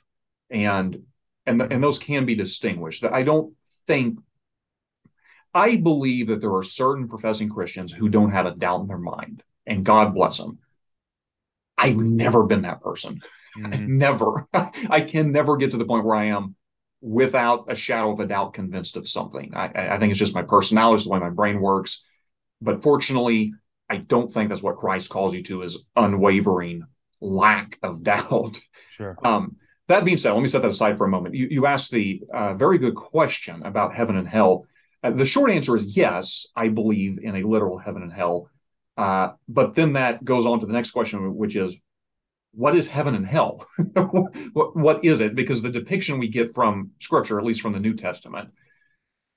and 0.50 1.05
and 1.47 1.61
and 1.61 1.83
those 1.83 1.99
can 1.99 2.27
be 2.27 2.35
distinguished. 2.35 3.05
I 3.05 3.23
don't 3.23 3.55
think 3.87 4.19
I 5.53 5.77
believe 5.77 6.29
that 6.29 6.41
there 6.41 6.55
are 6.55 6.63
certain 6.63 7.09
professing 7.09 7.49
Christians 7.49 7.93
who 7.93 8.09
don't 8.09 8.31
have 8.31 8.47
a 8.47 8.55
doubt 8.55 8.83
in 8.83 8.87
their 8.87 8.99
mind, 8.99 9.43
and 9.67 9.85
God 9.85 10.15
bless 10.15 10.39
them. 10.39 10.59
I've 11.76 11.97
never 11.97 12.45
been 12.45 12.63
that 12.63 12.83
person. 12.83 13.21
Mm-hmm. 13.59 13.99
never. 13.99 14.47
I 14.55 15.00
can 15.00 15.33
never 15.33 15.57
get 15.57 15.73
to 15.73 15.76
the 15.76 15.85
point 15.85 16.05
where 16.05 16.15
I 16.15 16.26
am 16.26 16.55
without 17.00 17.65
a 17.69 17.75
shadow 17.75 18.13
of 18.13 18.21
a 18.21 18.26
doubt 18.26 18.55
convinced 18.55 18.97
of 18.97 19.09
something. 19.09 19.53
I, 19.55 19.95
I 19.95 19.99
think 19.99 20.13
it's 20.13 20.21
just 20.21 20.37
my 20.37 20.43
personality, 20.43 21.03
the 21.03 21.11
way 21.11 21.19
my 21.19 21.31
brain 21.31 21.61
works. 21.61 22.07
But 22.61 22.85
fortunately, 22.85 23.55
I 23.89 23.97
don't 23.97 24.31
think 24.31 24.49
that's 24.50 24.63
what 24.63 24.76
Christ 24.76 25.09
calls 25.09 25.35
you 25.35 25.43
to 25.43 25.63
is 25.63 25.85
unwavering 25.97 26.85
lack 27.21 27.76
of 27.83 28.03
doubt. 28.05 28.61
Sure. 28.93 29.19
Um, 29.25 29.57
that 29.91 30.05
being 30.05 30.17
said, 30.17 30.33
let 30.33 30.43
me 30.43 30.49
set 30.49 30.63
that 30.63 30.69
aside 30.69 30.97
for 30.97 31.07
a 31.07 31.11
moment. 31.11 31.35
You, 31.35 31.49
you 31.50 31.67
asked 31.67 31.91
the 31.91 32.23
uh, 32.33 32.55
very 32.55 32.79
good 32.79 32.95
question 32.95 33.63
about 33.65 33.95
heaven 33.95 34.17
and 34.17 34.26
hell. 34.26 34.67
Uh, 35.03 35.11
the 35.11 35.25
short 35.25 35.50
answer 35.50 35.76
is 35.76 35.97
yes, 35.97 36.47
I 36.57 36.69
believe 36.69 37.19
in 37.23 37.37
a 37.37 37.43
literal 37.43 37.79
heaven 37.79 38.03
and 38.03 38.13
hell. 38.13 38.49
Uh, 38.97 39.33
but 39.49 39.75
then 39.75 39.95
that 39.95 40.25
goes 40.25 40.47
on 40.47 40.61
to 40.61 40.67
the 40.67 40.73
next 40.73 40.91
question, 40.93 41.35
which 41.35 41.57
is, 41.57 41.76
what 42.53 42.75
is 42.75 42.89
heaven 42.89 43.15
and 43.15 43.26
hell? 43.26 43.65
what, 44.53 44.76
what 44.76 45.05
is 45.05 45.21
it? 45.21 45.35
Because 45.35 45.63
the 45.63 45.71
depiction 45.71 46.19
we 46.19 46.29
get 46.29 46.53
from 46.53 46.91
Scripture, 47.00 47.39
at 47.39 47.45
least 47.45 47.61
from 47.61 47.73
the 47.73 47.81
New 47.81 47.95
Testament, 47.95 48.50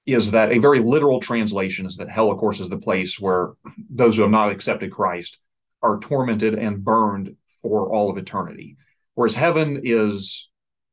is 0.06 0.32
that 0.32 0.52
a 0.52 0.58
very 0.58 0.80
literal 0.80 1.20
translation 1.20 1.86
is 1.86 1.98
that 1.98 2.10
hell, 2.10 2.32
of 2.32 2.38
course, 2.38 2.60
is 2.60 2.70
the 2.70 2.78
place 2.78 3.20
where 3.20 3.54
those 3.90 4.16
who 4.16 4.24
have 4.24 4.32
not 4.32 4.52
accepted 4.52 4.92
Christ 4.92 5.40
are 5.82 6.00
tormented 6.00 6.56
and 6.56 6.84
burned 6.84 7.36
for 7.62 7.94
all 7.94 8.10
of 8.10 8.18
eternity. 8.18 8.78
Whereas 9.16 9.36
heaven 9.36 9.82
is 9.84 10.50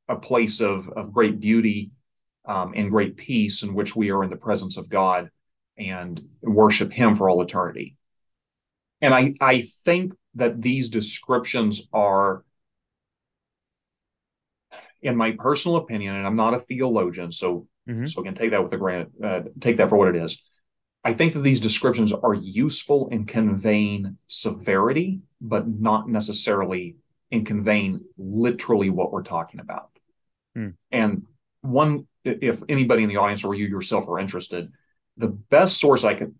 a 0.08 0.16
place 0.16 0.60
of, 0.60 0.88
of 0.90 1.12
great 1.12 1.40
beauty 1.40 1.90
um, 2.46 2.72
and 2.74 2.90
great 2.90 3.16
peace 3.16 3.62
in 3.62 3.74
which 3.74 3.94
we 3.94 4.10
are 4.10 4.24
in 4.24 4.30
the 4.30 4.36
presence 4.36 4.76
of 4.76 4.88
God 4.88 5.30
and 5.78 6.20
worship 6.42 6.92
Him 6.92 7.16
for 7.16 7.30
all 7.30 7.42
eternity. 7.42 7.96
And 9.00 9.14
I, 9.14 9.34
I 9.40 9.62
think 9.84 10.12
that 10.34 10.60
these 10.60 10.88
descriptions 10.88 11.88
are, 11.92 12.44
in 15.00 15.16
my 15.16 15.32
personal 15.32 15.76
opinion, 15.78 16.14
and 16.14 16.26
I'm 16.26 16.36
not 16.36 16.54
a 16.54 16.60
theologian, 16.60 17.32
so 17.32 17.66
mm-hmm. 17.88 18.04
so 18.04 18.22
can 18.22 18.34
take 18.34 18.50
that 18.50 18.62
with 18.62 18.72
a 18.72 18.76
grain, 18.76 19.06
uh, 19.24 19.40
take 19.58 19.78
that 19.78 19.88
for 19.88 19.96
what 19.96 20.14
it 20.14 20.16
is. 20.16 20.44
I 21.02 21.14
think 21.14 21.32
that 21.32 21.40
these 21.40 21.62
descriptions 21.62 22.12
are 22.12 22.34
useful 22.34 23.08
in 23.08 23.24
conveying 23.24 24.18
severity, 24.26 25.20
but 25.40 25.66
not 25.66 26.10
necessarily 26.10 26.96
in 27.30 27.44
conveying 27.44 28.00
literally 28.18 28.90
what 28.90 29.12
we're 29.12 29.22
talking 29.22 29.60
about. 29.60 29.90
Hmm. 30.54 30.70
And 30.90 31.24
one, 31.62 32.06
if 32.24 32.62
anybody 32.68 33.02
in 33.02 33.08
the 33.08 33.16
audience 33.16 33.44
or 33.44 33.54
you 33.54 33.66
yourself 33.66 34.08
are 34.08 34.18
interested, 34.18 34.70
the 35.16 35.28
best 35.28 35.78
source 35.78 36.04
I 36.04 36.14
could, 36.14 36.34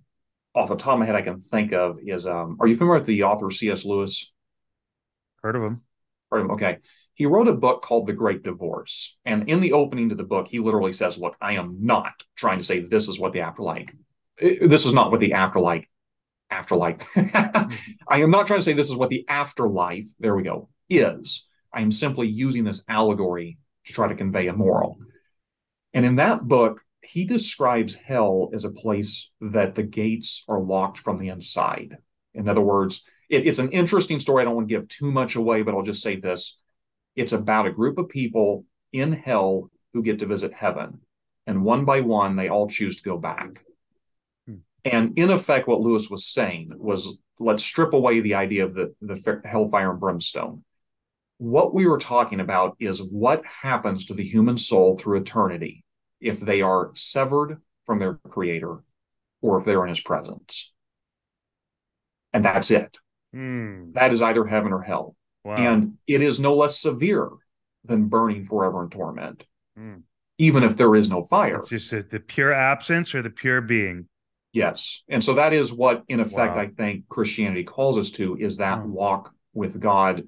off 0.55 0.69
the 0.69 0.77
top 0.77 0.95
of 0.95 0.99
my 0.99 1.07
head, 1.07 1.15
I 1.15 1.23
can 1.23 1.39
think 1.39 1.73
of 1.73 1.99
is, 2.05 2.27
um, 2.27 2.57
are 2.61 2.67
you 2.67 2.77
familiar 2.77 2.99
with 2.99 3.07
the 3.07 3.23
author 3.25 3.51
C.S. 3.51 3.85
Lewis? 3.85 4.33
Heard 5.43 5.57
of 5.57 5.63
him. 5.63 5.83
Heard 6.31 6.41
of 6.41 6.45
him. 6.47 6.51
Okay. 6.53 6.79
He 7.15 7.27
wrote 7.27 7.49
a 7.49 7.55
book 7.55 7.83
called 7.83 8.07
The 8.07 8.13
Great 8.15 8.43
Divorce. 8.43 9.19
And 9.25 9.49
in 9.49 9.61
the 9.61 9.75
opening 9.75 10.09
to 10.09 10.15
the 10.15 10.25
book, 10.25 10.49
he 10.49 10.59
literally 10.59 10.93
says, 10.93 11.19
Look, 11.19 11.37
I 11.41 11.55
am 11.55 11.79
not 11.81 12.13
trying 12.35 12.59
to 12.59 12.65
say 12.65 12.81
this 12.81 13.09
is 13.09 13.21
what 13.21 13.33
the 13.33 13.43
afterlife, 13.43 13.91
this 14.41 14.87
is 14.87 14.95
not 14.95 15.11
what 15.11 15.21
the 15.21 15.35
afterlife, 15.35 15.85
afterlife. 16.51 17.09
I 18.09 18.23
am 18.23 18.31
not 18.31 18.47
trying 18.47 18.61
to 18.61 18.65
say 18.65 18.73
this 18.73 18.91
is 18.91 18.97
what 18.97 19.11
the 19.11 19.27
afterlife, 19.29 20.07
there 20.19 20.35
we 20.35 20.43
go, 20.43 20.71
is. 20.91 21.49
I 21.73 21.83
am 21.83 21.91
simply 21.91 22.29
using 22.29 22.65
this 22.65 22.85
allegory 22.89 23.59
to 23.87 23.93
try 23.93 24.09
to 24.09 24.15
convey 24.15 24.49
a 24.49 24.53
moral. 24.53 24.99
And 25.95 26.05
in 26.05 26.17
that 26.17 26.47
book, 26.47 26.81
he 27.03 27.25
describes 27.25 27.95
hell 27.95 28.51
as 28.53 28.65
a 28.65 28.71
place 28.71 29.31
that 29.41 29.75
the 29.75 29.83
gates 29.83 30.45
are 30.49 30.61
locked 30.61 30.99
from 30.99 31.17
the 31.17 31.29
inside. 31.29 31.97
In 32.35 32.49
other 32.49 32.61
words, 32.61 33.03
it, 33.29 33.47
it's 33.47 33.59
an 33.59 33.71
interesting 33.71 34.19
story. 34.19 34.43
I 34.43 34.45
don't 34.45 34.57
want 34.57 34.69
to 34.69 34.75
give 34.75 34.89
too 34.89 35.11
much 35.11 35.37
away, 35.37 35.63
but 35.63 35.75
I'll 35.75 35.83
just 35.83 36.03
say 36.03 36.17
this 36.17 36.61
it's 37.17 37.33
about 37.33 37.67
a 37.67 37.73
group 37.73 37.99
of 37.99 38.09
people 38.09 38.65
in 38.93 39.13
hell 39.13 39.71
who 39.93 40.03
get 40.03 40.21
to 40.21 40.27
visit 40.27 40.53
heaven. 40.53 41.01
And 41.47 41.65
one 41.65 41.85
by 41.85 42.01
one, 42.01 42.37
they 42.37 42.49
all 42.49 42.69
choose 42.69 42.97
to 42.97 43.03
go 43.03 43.19
back. 43.19 43.65
Hmm. 44.47 44.57
And 44.85 45.19
in 45.19 45.31
effect, 45.31 45.67
what 45.67 45.81
Lewis 45.81 46.09
was 46.09 46.27
saying 46.27 46.73
was 46.77 47.17
let's 47.39 47.65
strip 47.65 47.95
away 47.95 48.21
the 48.21 48.35
idea 48.35 48.65
of 48.67 48.75
the, 48.75 48.95
the 49.01 49.41
hellfire 49.45 49.91
and 49.91 50.01
brimstone 50.01 50.63
what 51.41 51.73
we 51.73 51.87
were 51.87 51.97
talking 51.97 52.39
about 52.39 52.77
is 52.79 53.03
what 53.03 53.43
happens 53.47 54.05
to 54.05 54.15
the 54.15 54.23
human 54.23 54.59
soul 54.59 54.99
through 54.99 55.19
eternity 55.19 55.83
if 56.21 56.39
they 56.39 56.61
are 56.61 56.91
severed 56.93 57.63
from 57.87 57.99
their 57.99 58.21
creator 58.29 58.85
or 59.41 59.59
if 59.59 59.65
they're 59.65 59.83
in 59.83 59.89
his 59.89 60.01
presence. 60.01 60.71
And 62.35 62.45
that's 62.45 62.71
it. 62.71 62.99
Mm. 63.35 63.95
That 63.95 64.13
is 64.13 64.21
either 64.21 64.45
heaven 64.45 64.75
or 64.75 64.83
hell. 64.83 65.17
Wow. 65.43 65.57
And 65.57 65.95
it 66.07 66.21
is 66.21 66.39
no 66.39 66.55
less 66.55 66.79
severe 66.79 67.31
than 67.87 68.09
burning 68.09 68.45
forever 68.45 68.85
in 68.85 68.91
torment, 68.91 69.47
mm. 69.79 70.03
even 70.37 70.63
if 70.63 70.77
there 70.77 70.95
is 70.95 71.09
no 71.09 71.25
fire. 71.25 71.61
It's 71.61 71.71
just 71.71 72.11
the 72.11 72.21
pure 72.21 72.53
absence 72.53 73.15
or 73.15 73.23
the 73.23 73.31
pure 73.31 73.63
being. 73.63 74.09
Yes. 74.53 75.05
And 75.09 75.25
so 75.25 75.33
that 75.35 75.55
is 75.55 75.73
what, 75.73 76.03
in 76.07 76.21
effect, 76.21 76.57
wow. 76.57 76.61
I 76.61 76.67
think 76.67 77.09
Christianity 77.09 77.65
calls 77.65 77.97
us 77.97 78.11
to 78.13 78.37
is 78.37 78.59
that 78.59 78.81
mm. 78.81 78.89
walk 78.89 79.33
with 79.53 79.81
God 79.81 80.25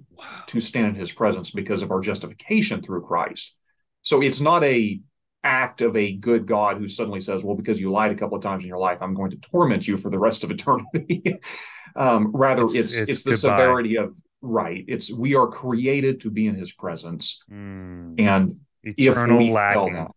to 0.48 0.61
stand 0.61 0.88
in 0.88 0.94
his 0.94 1.12
presence 1.12 1.50
because 1.50 1.82
of 1.82 1.90
our 1.90 2.00
justification 2.00 2.82
through 2.82 3.02
Christ. 3.02 3.56
So 4.02 4.20
it's 4.20 4.40
not 4.40 4.64
a 4.64 5.00
act 5.44 5.80
of 5.80 5.96
a 5.96 6.12
good 6.12 6.46
God 6.46 6.78
who 6.78 6.88
suddenly 6.88 7.20
says, 7.20 7.44
"Well, 7.44 7.56
because 7.56 7.80
you 7.80 7.90
lied 7.90 8.12
a 8.12 8.14
couple 8.14 8.37
of 8.37 8.42
times 8.42 8.64
in 8.64 8.68
your 8.68 8.78
life, 8.78 8.98
I'm 9.00 9.14
going 9.14 9.30
to 9.30 9.37
torment 9.38 9.87
you 9.87 9.96
for 9.96 10.11
the 10.11 10.18
rest 10.18 10.44
of 10.44 10.50
eternity." 10.50 11.40
um, 11.96 12.32
rather, 12.32 12.64
it's 12.64 12.74
it's, 12.74 12.94
it's, 12.94 13.11
it's 13.11 13.22
the 13.22 13.35
severity 13.35 13.96
of 13.96 14.14
right. 14.40 14.85
It's 14.88 15.12
we 15.12 15.35
are 15.35 15.46
created 15.46 16.20
to 16.20 16.30
be 16.30 16.46
in 16.46 16.54
His 16.54 16.72
presence, 16.72 17.42
mm. 17.50 18.20
and 18.20 18.61
Eternal 18.85 19.37
if 19.37 19.38
we 19.38 19.52
lacking. 19.52 19.94
That, 19.94 20.11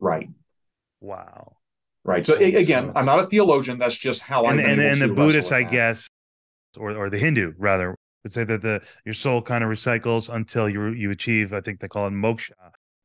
right. 0.00 0.28
Wow. 1.00 1.56
Right. 2.04 2.26
So 2.26 2.34
again, 2.34 2.92
I'm 2.96 3.06
not 3.06 3.20
a 3.20 3.26
theologian. 3.26 3.78
That's 3.78 3.96
just 3.96 4.22
how 4.22 4.44
I. 4.44 4.52
And, 4.52 4.60
and, 4.60 4.80
and 4.80 5.00
the 5.00 5.08
Buddhist, 5.08 5.52
I 5.52 5.62
guess, 5.62 6.08
or 6.76 6.96
or 6.96 7.10
the 7.10 7.18
Hindu 7.18 7.52
rather, 7.58 7.96
would 8.24 8.32
say 8.32 8.44
that 8.44 8.62
the 8.62 8.82
your 9.04 9.14
soul 9.14 9.42
kind 9.42 9.64
of 9.64 9.70
recycles 9.70 10.32
until 10.32 10.68
you 10.68 10.88
you 10.88 11.10
achieve. 11.10 11.52
I 11.52 11.60
think 11.60 11.80
they 11.80 11.88
call 11.88 12.06
it 12.06 12.12
moksha, 12.12 12.52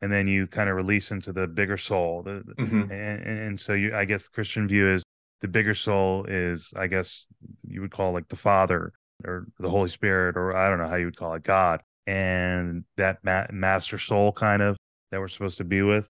and 0.01 0.11
then 0.11 0.27
you 0.27 0.47
kind 0.47 0.69
of 0.69 0.75
release 0.75 1.11
into 1.11 1.33
the 1.33 1.47
bigger 1.47 1.77
soul. 1.77 2.23
The, 2.23 2.43
mm-hmm. 2.59 2.91
and, 2.91 3.39
and 3.39 3.59
so 3.59 3.73
you, 3.73 3.95
I 3.95 4.05
guess, 4.05 4.25
the 4.25 4.31
Christian 4.31 4.67
view 4.67 4.93
is 4.93 5.03
the 5.41 5.47
bigger 5.47 5.73
soul 5.73 6.25
is, 6.27 6.73
I 6.75 6.87
guess, 6.87 7.27
you 7.61 7.81
would 7.81 7.91
call 7.91 8.13
like 8.13 8.27
the 8.27 8.35
Father 8.35 8.93
or 9.25 9.47
the 9.59 9.69
Holy 9.69 9.89
Spirit, 9.89 10.37
or 10.37 10.55
I 10.55 10.69
don't 10.69 10.79
know 10.79 10.87
how 10.87 10.95
you 10.95 11.05
would 11.05 11.17
call 11.17 11.33
it, 11.33 11.43
God, 11.43 11.81
and 12.05 12.83
that 12.97 13.19
ma- 13.23 13.47
master 13.51 13.97
soul 13.97 14.31
kind 14.31 14.61
of 14.61 14.77
that 15.11 15.19
we're 15.19 15.27
supposed 15.27 15.57
to 15.57 15.63
be 15.63 15.81
with. 15.81 16.07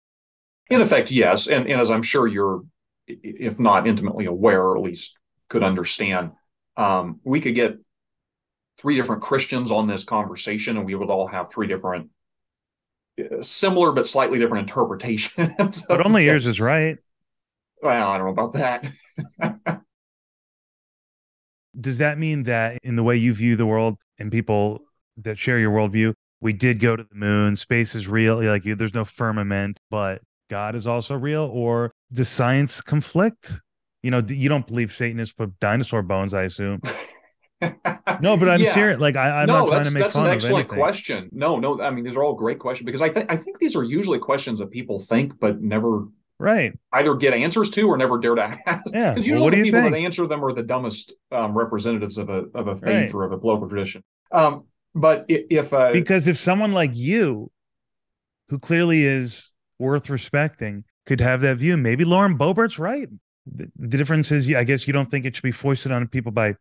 In 0.71 0.81
effect, 0.81 1.11
yes, 1.11 1.47
and 1.47 1.67
and 1.67 1.81
as 1.81 1.91
I'm 1.91 2.03
sure 2.03 2.27
you're 2.27 2.63
if 3.07 3.61
not 3.61 3.87
intimately 3.87 4.25
aware, 4.25 4.63
or 4.63 4.77
at 4.77 4.83
least 4.83 5.19
could 5.49 5.63
understand, 5.63 6.33
um, 6.77 7.21
we 7.23 7.41
could 7.41 7.55
get 7.55 7.79
three 8.79 8.97
different 8.97 9.23
Christians 9.23 9.71
on 9.71 9.87
this 9.87 10.05
conversation, 10.05 10.77
and 10.77 10.87
we 10.87 10.95
would 10.95 11.11
all 11.11 11.27
have 11.27 11.51
three 11.51 11.67
different, 11.67 12.11
uh, 13.19 13.43
similar 13.43 13.93
but 13.93 14.07
slightly 14.07 14.39
different 14.39 14.69
interpretations. 14.69 15.85
But 15.89 16.05
only 16.05 16.25
yours 16.27 16.47
is 16.47 16.61
right. 16.61 16.99
Well, 17.83 18.09
I 18.09 18.19
don't 18.19 18.27
know 18.27 18.33
about 18.33 18.53
that. 18.55 19.83
Does 21.81 21.99
that 21.99 22.19
mean 22.19 22.45
that 22.45 22.79
in 22.83 22.97
the 22.97 23.03
way 23.03 23.17
you 23.17 23.35
view 23.35 23.57
the 23.57 23.67
world 23.67 23.99
and 24.19 24.31
people 24.31 24.85
that 25.19 25.39
share 25.39 25.59
your 25.59 25.73
worldview, 25.73 26.15
we 26.41 26.53
did 26.53 26.79
go 26.79 26.95
to 26.95 27.03
the 27.03 27.15
moon, 27.15 27.57
space 27.57 27.95
is 27.95 28.07
real, 28.07 28.43
like 28.43 28.63
there's 28.65 28.95
no 28.95 29.05
firmament, 29.05 29.79
but 29.91 30.23
God 30.51 30.75
is 30.75 30.87
also 30.87 31.15
real, 31.15 31.51
or 31.53 31.91
does 32.13 32.29
science 32.29 32.81
conflict? 32.81 33.61
You 34.03 34.11
know, 34.11 34.23
you 34.27 34.49
don't 34.49 34.67
believe 34.67 34.93
Satanists 34.93 35.35
put 35.35 35.59
dinosaur 35.59 36.03
bones, 36.03 36.35
I 36.35 36.43
assume. 36.43 36.81
no, 38.21 38.37
but 38.37 38.49
I'm 38.49 38.61
yeah. 38.61 38.75
serious. 38.75 39.01
Like 39.01 39.17
I, 39.17 39.43
am 39.43 39.47
no, 39.47 39.61
not 39.61 39.69
trying 39.69 39.85
to 39.85 39.91
make 39.91 40.03
that's 40.03 40.15
fun 40.15 40.27
an 40.27 40.33
excellent 40.33 40.69
question. 40.69 41.29
No, 41.33 41.59
no, 41.59 41.81
I 41.81 41.91
mean 41.91 42.05
these 42.05 42.17
are 42.17 42.25
all 42.25 42.35
great 42.35 42.59
questions 42.59 42.87
because 42.87 43.03
I 43.03 43.09
think 43.09 43.31
I 43.31 43.37
think 43.37 43.59
these 43.59 43.77
are 43.77 43.85
usually 43.85 44.19
questions 44.19 44.59
that 44.59 44.71
people 44.71 44.99
think 44.99 45.39
but 45.39 45.61
never 45.61 46.07
right 46.39 46.73
either 46.93 47.15
get 47.15 47.33
answers 47.33 47.71
to 47.71 47.89
or 47.89 47.97
never 47.97 48.19
dare 48.19 48.35
to 48.35 48.43
ask. 48.67 48.85
Yeah, 48.93 49.13
because 49.13 49.27
usually 49.27 49.51
well, 49.51 49.57
the 49.57 49.63
people 49.63 49.83
that 49.83 49.95
answer 49.95 50.27
them 50.27 50.45
are 50.45 50.53
the 50.53 50.63
dumbest 50.63 51.15
um, 51.33 51.57
representatives 51.57 52.19
of 52.19 52.29
a 52.29 52.45
of 52.55 52.69
a 52.69 52.75
faith 52.75 52.85
right. 52.85 53.15
or 53.15 53.25
of 53.25 53.33
a 53.33 53.47
local 53.47 53.69
tradition. 53.69 54.03
Um, 54.33 54.65
but 54.95 55.27
if 55.29 55.73
uh, 55.73 55.93
because 55.93 56.29
if 56.29 56.39
someone 56.39 56.73
like 56.73 56.95
you, 56.95 57.51
who 58.49 58.59
clearly 58.59 59.05
is 59.05 59.53
worth 59.79 60.11
respecting 60.11 60.85
could 61.07 61.21
have 61.21 61.41
that 61.43 61.59
view. 61.59 61.77
Maybe 61.77 62.05
Lauren 62.05 62.39
Boebert's 62.39 62.79
right. 62.79 63.09
The, 63.47 63.71
the 63.77 63.99
difference 63.99 64.31
is, 64.31 64.53
I 64.55 64.65
guess 64.65 64.87
you 64.87 64.93
don't 64.93 65.11
think 65.11 65.25
it 65.25 65.37
should 65.37 65.43
be 65.43 65.51
foisted 65.51 65.93
on 65.93 66.07
people 66.09 66.33
by 66.33 66.57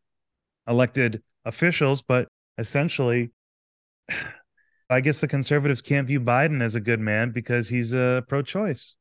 elected 0.67 1.21
officials, 1.45 2.01
but 2.01 2.27
essentially, 2.57 3.31
I 4.89 4.99
guess 4.99 5.19
the 5.19 5.27
conservatives 5.27 5.81
can't 5.81 6.07
view 6.07 6.19
Biden 6.19 6.61
as 6.61 6.75
a 6.75 6.79
good 6.79 6.99
man 6.99 7.31
because 7.31 7.69
he's 7.69 7.93
a 7.93 8.01
uh, 8.01 8.21
pro-choice. 8.21 8.95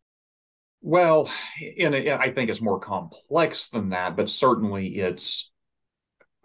Well, 0.81 1.31
I 1.61 2.33
think 2.35 2.51
it's 2.51 2.61
more 2.61 2.81
complex 2.81 3.69
than 3.69 3.91
that, 3.91 4.17
but 4.17 4.29
certainly 4.29 4.99
it's. 4.99 5.51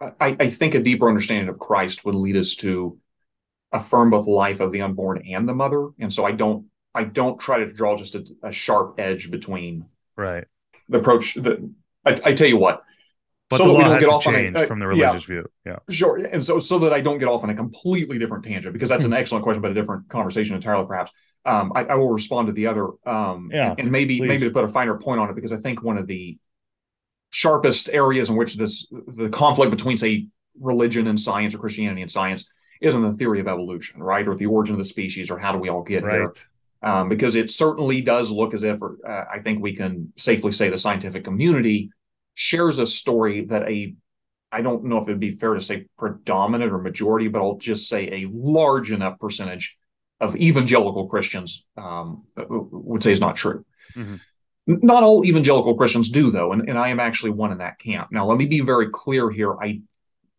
I, 0.00 0.36
I 0.38 0.48
think 0.48 0.74
a 0.74 0.80
deeper 0.80 1.08
understanding 1.08 1.48
of 1.48 1.58
Christ 1.58 2.04
would 2.04 2.14
lead 2.14 2.36
us 2.36 2.54
to 2.56 2.98
affirm 3.72 4.10
both 4.10 4.28
life 4.28 4.60
of 4.60 4.70
the 4.70 4.82
unborn 4.82 5.26
and 5.26 5.48
the 5.48 5.54
mother, 5.54 5.88
and 5.98 6.12
so 6.12 6.24
I 6.24 6.32
don't 6.32 6.66
I 6.94 7.04
don't 7.04 7.40
try 7.40 7.58
to 7.58 7.72
draw 7.72 7.96
just 7.96 8.14
a, 8.14 8.24
a 8.44 8.52
sharp 8.52 9.00
edge 9.00 9.28
between 9.30 9.86
right 10.16 10.44
the 10.88 10.98
approach. 10.98 11.34
That 11.34 11.58
I, 12.04 12.10
I 12.24 12.32
tell 12.32 12.46
you 12.46 12.58
what, 12.58 12.84
but 13.50 13.56
so 13.56 13.68
that 13.68 13.74
we 13.74 13.84
don't 13.84 13.98
get 13.98 14.08
off 14.08 14.26
on 14.26 14.34
a, 14.34 14.66
from 14.66 14.78
the 14.78 14.86
religious 14.86 15.22
yeah, 15.22 15.34
view. 15.34 15.50
Yeah, 15.64 15.78
sure. 15.88 16.16
And 16.18 16.44
so 16.44 16.58
so 16.58 16.78
that 16.80 16.92
I 16.92 17.00
don't 17.00 17.18
get 17.18 17.28
off 17.28 17.44
on 17.44 17.50
a 17.50 17.54
completely 17.54 18.18
different 18.18 18.44
tangent 18.44 18.72
because 18.72 18.88
that's 18.88 19.04
an 19.04 19.12
excellent 19.12 19.42
question, 19.42 19.62
but 19.62 19.70
a 19.70 19.74
different 19.74 20.08
conversation 20.08 20.54
entirely, 20.54 20.86
perhaps. 20.86 21.12
Um, 21.44 21.72
I, 21.74 21.84
I, 21.84 21.94
will 21.94 22.10
respond 22.10 22.48
to 22.48 22.52
the 22.52 22.66
other, 22.66 22.88
um, 23.06 23.50
yeah, 23.50 23.70
and, 23.70 23.80
and 23.80 23.90
maybe 23.92 24.18
please. 24.18 24.28
maybe 24.28 24.44
to 24.44 24.50
put 24.50 24.64
a 24.64 24.68
finer 24.68 24.98
point 24.98 25.20
on 25.20 25.30
it 25.30 25.34
because 25.34 25.52
I 25.52 25.56
think 25.56 25.82
one 25.82 25.96
of 25.96 26.06
the 26.06 26.38
sharpest 27.30 27.88
areas 27.90 28.28
in 28.28 28.36
which 28.36 28.56
this 28.56 28.86
the 28.90 29.30
conflict 29.30 29.70
between 29.70 29.96
say 29.96 30.26
religion 30.60 31.06
and 31.06 31.18
science 31.18 31.54
or 31.54 31.58
Christianity 31.58 32.02
and 32.02 32.10
science 32.10 32.44
is 32.82 32.94
in 32.94 33.02
the 33.02 33.12
theory 33.12 33.40
of 33.40 33.48
evolution, 33.48 34.02
right, 34.02 34.26
or 34.28 34.34
the 34.34 34.46
origin 34.46 34.74
of 34.74 34.78
the 34.78 34.84
species, 34.84 35.30
or 35.30 35.38
how 35.38 35.52
do 35.52 35.58
we 35.58 35.68
all 35.68 35.82
get 35.82 36.02
right. 36.02 36.16
here 36.16 36.34
um, 36.82 37.08
because 37.08 37.34
it 37.34 37.50
certainly 37.50 38.00
does 38.00 38.30
look 38.30 38.54
as 38.54 38.62
if, 38.62 38.80
uh, 38.82 39.24
I 39.32 39.40
think 39.40 39.62
we 39.62 39.74
can 39.74 40.12
safely 40.16 40.52
say 40.52 40.68
the 40.68 40.78
scientific 40.78 41.24
community 41.24 41.90
shares 42.38 42.78
a 42.78 42.86
story 42.86 43.46
that 43.46 43.68
a, 43.68 43.96
I 44.52 44.62
don't 44.62 44.84
know 44.84 44.98
if 44.98 45.08
it'd 45.08 45.18
be 45.18 45.34
fair 45.34 45.54
to 45.54 45.60
say 45.60 45.86
predominant 45.98 46.72
or 46.72 46.78
majority, 46.78 47.26
but 47.26 47.42
I'll 47.42 47.58
just 47.58 47.88
say 47.88 48.22
a 48.22 48.28
large 48.32 48.92
enough 48.92 49.18
percentage 49.18 49.76
of 50.20 50.36
evangelical 50.36 51.08
Christians 51.08 51.66
um, 51.76 52.26
would 52.36 53.02
say 53.02 53.10
is 53.10 53.20
not 53.20 53.34
true. 53.34 53.64
Mm-hmm. 53.96 54.16
Not 54.68 55.02
all 55.02 55.24
evangelical 55.24 55.74
Christians 55.74 56.10
do, 56.10 56.30
though, 56.30 56.52
and, 56.52 56.68
and 56.68 56.78
I 56.78 56.90
am 56.90 57.00
actually 57.00 57.30
one 57.32 57.50
in 57.50 57.58
that 57.58 57.80
camp. 57.80 58.12
Now, 58.12 58.26
let 58.26 58.38
me 58.38 58.46
be 58.46 58.60
very 58.60 58.88
clear 58.88 59.30
here. 59.30 59.54
I 59.60 59.82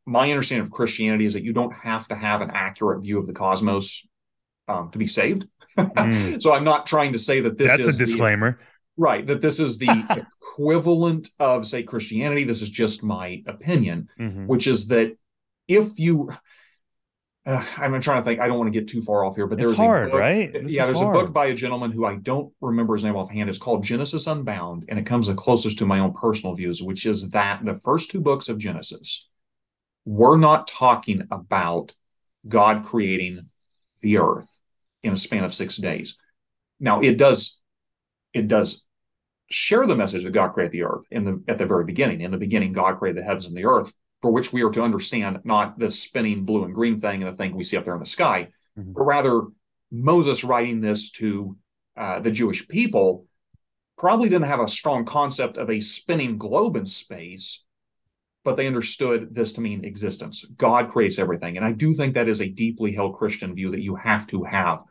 my 0.05 0.31
understanding 0.31 0.65
of 0.65 0.71
Christianity 0.71 1.25
is 1.25 1.33
that 1.33 1.43
you 1.43 1.53
don't 1.53 1.73
have 1.73 2.07
to 2.07 2.15
have 2.15 2.41
an 2.41 2.49
accurate 2.51 3.03
view 3.03 3.19
of 3.19 3.27
the 3.27 3.33
cosmos 3.33 4.07
um, 4.69 4.89
to 4.91 4.97
be 4.97 5.07
saved. 5.07 5.47
Mm. 5.77 6.41
so 6.41 6.51
I'm 6.51 6.65
not 6.65 6.85
trying 6.85 7.13
to 7.13 7.19
say 7.19 7.39
that 7.39 7.57
this 7.57 7.77
That's 7.77 7.95
is 7.95 8.01
a 8.01 8.05
disclaimer. 8.05 8.59
Right. 8.99 9.25
That 9.25 9.39
this 9.39 9.61
is 9.61 9.77
the 9.77 10.27
equivalent 10.41 11.29
of, 11.39 11.65
say, 11.65 11.83
Christianity. 11.83 12.43
This 12.43 12.61
is 12.61 12.69
just 12.69 13.01
my 13.01 13.41
opinion, 13.47 14.09
mm-hmm. 14.19 14.45
which 14.45 14.67
is 14.67 14.89
that 14.89 15.17
if 15.69 15.97
you, 15.99 16.33
uh, 17.45 17.63
I'm 17.77 18.01
trying 18.01 18.19
to 18.19 18.23
think. 18.23 18.41
I 18.41 18.47
don't 18.47 18.57
want 18.57 18.73
to 18.73 18.77
get 18.77 18.89
too 18.89 19.01
far 19.01 19.23
off 19.23 19.37
here, 19.37 19.47
but 19.47 19.57
there's 19.57 19.77
hard, 19.77 20.11
book, 20.11 20.19
right? 20.19 20.51
This 20.51 20.73
yeah, 20.73 20.83
there's 20.83 20.99
hard. 20.99 21.15
a 21.15 21.19
book 21.19 21.33
by 21.33 21.45
a 21.45 21.53
gentleman 21.53 21.93
who 21.93 22.05
I 22.05 22.15
don't 22.15 22.53
remember 22.59 22.93
his 22.93 23.05
name 23.05 23.15
offhand. 23.15 23.49
It's 23.49 23.57
called 23.57 23.85
Genesis 23.85 24.27
Unbound, 24.27 24.83
and 24.89 24.99
it 24.99 25.05
comes 25.05 25.27
the 25.27 25.33
closest 25.33 25.79
to 25.79 25.85
my 25.85 25.99
own 25.99 26.13
personal 26.13 26.53
views, 26.53 26.83
which 26.83 27.05
is 27.05 27.29
that 27.29 27.63
the 27.63 27.79
first 27.79 28.11
two 28.11 28.19
books 28.19 28.49
of 28.49 28.57
Genesis, 28.57 29.29
we're 30.03 30.37
not 30.37 30.67
talking 30.67 31.25
about 31.31 31.93
God 32.45 32.83
creating 32.83 33.47
the 34.01 34.17
earth 34.17 34.59
in 35.03 35.13
a 35.13 35.17
span 35.17 35.45
of 35.45 35.53
six 35.53 35.77
days. 35.77 36.17
Now 36.81 36.99
it 36.99 37.17
does 37.17 37.61
it 38.33 38.49
does 38.49 38.83
share 39.51 39.85
the 39.85 39.95
message 39.95 40.23
that 40.23 40.31
God 40.31 40.49
created 40.49 40.71
the 40.71 40.83
earth 40.83 41.05
in 41.11 41.25
the 41.25 41.43
at 41.47 41.57
the 41.57 41.65
very 41.65 41.83
beginning. 41.83 42.21
In 42.21 42.31
the 42.31 42.37
beginning, 42.37 42.73
God 42.73 42.99
created 42.99 43.21
the 43.21 43.25
heavens 43.25 43.47
and 43.47 43.55
the 43.55 43.65
earth, 43.65 43.91
for 44.21 44.31
which 44.31 44.53
we 44.53 44.63
are 44.63 44.71
to 44.71 44.83
understand 44.83 45.39
not 45.43 45.79
this 45.79 45.99
spinning 45.99 46.45
blue 46.45 46.63
and 46.65 46.73
green 46.73 46.99
thing 46.99 47.23
and 47.23 47.31
the 47.31 47.35
thing 47.35 47.55
we 47.55 47.63
see 47.63 47.77
up 47.77 47.85
there 47.85 47.95
in 47.95 47.99
the 47.99 48.05
sky, 48.05 48.49
mm-hmm. 48.77 48.93
but 48.93 49.03
rather 49.03 49.43
Moses 49.91 50.43
writing 50.43 50.81
this 50.81 51.11
to 51.11 51.57
uh, 51.97 52.19
the 52.19 52.31
Jewish 52.31 52.67
people 52.67 53.25
probably 53.97 54.29
didn't 54.29 54.47
have 54.47 54.61
a 54.61 54.67
strong 54.67 55.03
concept 55.03 55.57
of 55.57 55.69
a 55.69 55.79
spinning 55.79 56.37
globe 56.37 56.77
in 56.77 56.85
space, 56.85 57.65
but 58.45 58.55
they 58.55 58.67
understood 58.67 59.35
this 59.35 59.53
to 59.53 59.61
mean 59.61 59.83
existence. 59.83 60.45
God 60.45 60.89
creates 60.89 61.19
everything. 61.19 61.57
And 61.57 61.65
I 61.65 61.73
do 61.73 61.93
think 61.93 62.13
that 62.13 62.29
is 62.29 62.41
a 62.41 62.47
deeply 62.47 62.93
held 62.93 63.17
Christian 63.17 63.53
view 63.53 63.71
that 63.71 63.81
you 63.81 63.95
have 63.95 64.25
to 64.27 64.43
have. 64.43 64.83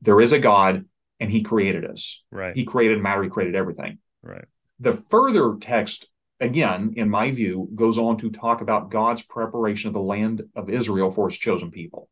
There 0.00 0.20
is 0.20 0.32
a 0.32 0.38
God 0.38 0.86
and 1.20 1.30
he 1.30 1.42
created 1.42 1.84
us. 1.84 2.24
Right. 2.30 2.54
He 2.54 2.64
created 2.64 3.00
matter, 3.00 3.22
he 3.22 3.28
created 3.28 3.54
everything. 3.54 3.98
Right. 4.22 4.44
The 4.80 4.92
further 4.92 5.56
text, 5.60 6.06
again, 6.40 6.94
in 6.96 7.10
my 7.10 7.30
view, 7.30 7.68
goes 7.74 7.98
on 7.98 8.16
to 8.18 8.30
talk 8.30 8.60
about 8.60 8.90
God's 8.90 9.22
preparation 9.22 9.88
of 9.88 9.94
the 9.94 10.00
land 10.00 10.42
of 10.54 10.70
Israel 10.70 11.10
for 11.10 11.28
his 11.28 11.38
chosen 11.38 11.70
people. 11.70 12.08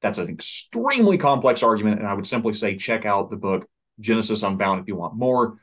That's 0.00 0.18
an 0.18 0.28
extremely 0.28 1.18
complex 1.18 1.62
argument. 1.62 1.98
And 1.98 2.08
I 2.08 2.14
would 2.14 2.26
simply 2.26 2.52
say 2.52 2.76
check 2.76 3.04
out 3.04 3.30
the 3.30 3.36
book 3.36 3.68
Genesis 4.00 4.42
Unbound 4.42 4.80
if 4.80 4.88
you 4.88 4.96
want 4.96 5.16
more. 5.16 5.58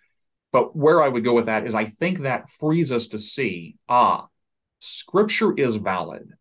But 0.51 0.75
where 0.75 1.01
I 1.01 1.09
would 1.09 1.23
go 1.23 1.33
with 1.33 1.47
that 1.47 1.65
is 1.65 1.75
I 1.75 1.85
think 1.85 2.21
that 2.21 2.49
frees 2.49 2.91
us 2.91 3.07
to 3.09 3.19
see 3.19 3.75
ah, 3.89 4.27
Scripture 4.79 5.53
is 5.53 5.77
valid, 5.77 6.33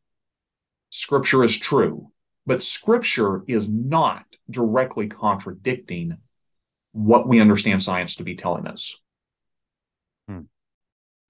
Scripture 0.90 1.42
is 1.42 1.57
true, 1.57 2.11
but 2.46 2.62
Scripture 2.62 3.42
is 3.46 3.68
not 3.68 4.24
directly 4.50 5.09
contradicting 5.09 6.18
what 6.92 7.26
we 7.26 7.40
understand 7.40 7.83
science 7.83 8.16
to 8.16 8.24
be 8.24 8.35
telling 8.35 8.66
us. 8.66 9.00
Hmm. 10.28 10.42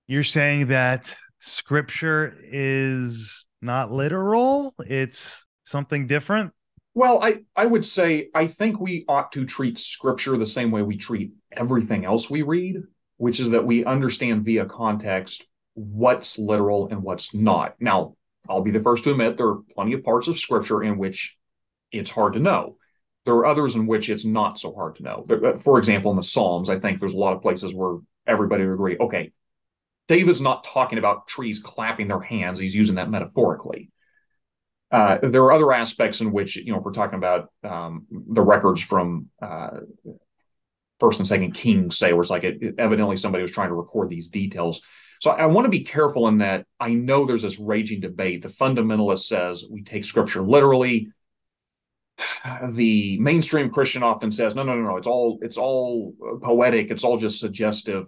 You're 0.07 0.22
saying 0.22 0.68
that 0.68 1.14
Scripture 1.38 2.37
is 2.42 3.46
not 3.61 3.90
literal, 3.90 4.74
it's 4.87 5.46
something 5.64 6.07
different? 6.07 6.53
Well, 6.94 7.22
I, 7.22 7.40
I 7.57 7.66
would 7.66 7.85
say 7.85 8.29
I 8.35 8.46
think 8.46 8.79
we 8.79 9.05
ought 9.09 9.33
to 9.33 9.44
treat 9.44 9.79
scripture 9.79 10.37
the 10.37 10.46
same 10.46 10.70
way 10.70 10.83
we 10.83 10.96
treat 10.96 11.33
everything 11.53 12.05
else 12.05 12.31
we 12.31 12.42
read, 12.42 12.77
which 13.16 13.40
is 13.40 13.50
that 13.50 13.66
we 13.66 13.85
understand 13.85 14.44
via 14.44 14.64
context 14.66 15.44
what's 15.74 16.38
literal 16.38 16.88
and 16.88 17.03
what's 17.03 17.35
not. 17.35 17.74
Now, 17.81 18.14
I'll 18.48 18.62
be 18.62 18.70
the 18.70 18.80
first 18.80 19.04
to 19.04 19.11
admit 19.11 19.37
there 19.37 19.48
are 19.48 19.62
plenty 19.74 19.94
of 19.94 20.04
parts 20.04 20.28
of 20.28 20.38
scripture 20.38 20.83
in 20.83 20.98
which 20.98 21.37
it's 21.92 22.11
hard 22.11 22.35
to 22.35 22.40
know. 22.40 22.76
There 23.24 23.35
are 23.35 23.46
others 23.46 23.74
in 23.74 23.87
which 23.87 24.11
it's 24.11 24.24
not 24.24 24.59
so 24.59 24.74
hard 24.74 24.96
to 24.96 25.02
know. 25.02 25.26
Uh, 25.30 25.57
for 25.57 25.78
example, 25.78 26.11
in 26.11 26.16
the 26.16 26.22
Psalms, 26.22 26.68
I 26.68 26.78
think 26.78 26.98
there's 26.98 27.14
a 27.14 27.18
lot 27.18 27.35
of 27.35 27.42
places 27.42 27.74
where 27.74 27.98
everybody 28.26 28.64
would 28.64 28.74
agree, 28.74 28.98
okay, 28.98 29.33
David's 30.09 30.40
not 30.40 30.64
talking 30.64 30.98
about 30.98 31.26
trees 31.26 31.61
clapping 31.61 32.09
their 32.09 32.20
hands. 32.20 32.59
He's 32.59 32.76
using 32.76 32.96
that 32.96 33.11
metaphorically. 33.11 33.90
Uh, 34.90 35.18
there 35.22 35.42
are 35.42 35.52
other 35.52 35.72
aspects 35.72 36.20
in 36.20 36.30
which, 36.30 36.57
you 36.57 36.72
know, 36.72 36.78
if 36.78 36.85
we're 36.85 36.92
talking 36.92 37.18
about 37.18 37.48
um, 37.64 38.07
the 38.11 38.42
records 38.42 38.83
from 38.83 39.28
uh, 39.40 39.80
First 41.00 41.18
and 41.18 41.26
Second 41.26 41.52
Kings, 41.52 41.98
say, 41.98 42.12
where 42.12 42.20
it's 42.20 42.30
like 42.30 42.44
it, 42.44 42.62
it, 42.62 42.74
evidently 42.78 43.16
somebody 43.16 43.42
was 43.42 43.50
trying 43.50 43.70
to 43.70 43.74
record 43.74 44.11
these 44.11 44.28
details. 44.28 44.83
So 45.24 45.30
I 45.30 45.46
want 45.46 45.64
to 45.64 45.70
be 45.70 45.84
careful 45.84 46.28
in 46.28 46.37
that. 46.38 46.66
I 46.78 46.92
know 46.92 47.24
there's 47.24 47.40
this 47.40 47.58
raging 47.58 48.00
debate. 48.00 48.42
The 48.42 48.48
fundamentalist 48.48 49.20
says 49.20 49.64
we 49.70 49.82
take 49.82 50.04
Scripture 50.04 50.42
literally. 50.42 51.08
The 52.72 53.18
mainstream 53.18 53.70
Christian 53.70 54.02
often 54.02 54.30
says, 54.30 54.54
no, 54.54 54.62
no, 54.62 54.76
no, 54.76 54.90
no. 54.90 54.96
It's 54.98 55.06
all 55.06 55.38
it's 55.40 55.56
all 55.56 56.12
poetic. 56.42 56.90
It's 56.90 57.04
all 57.04 57.16
just 57.16 57.40
suggestive. 57.40 58.04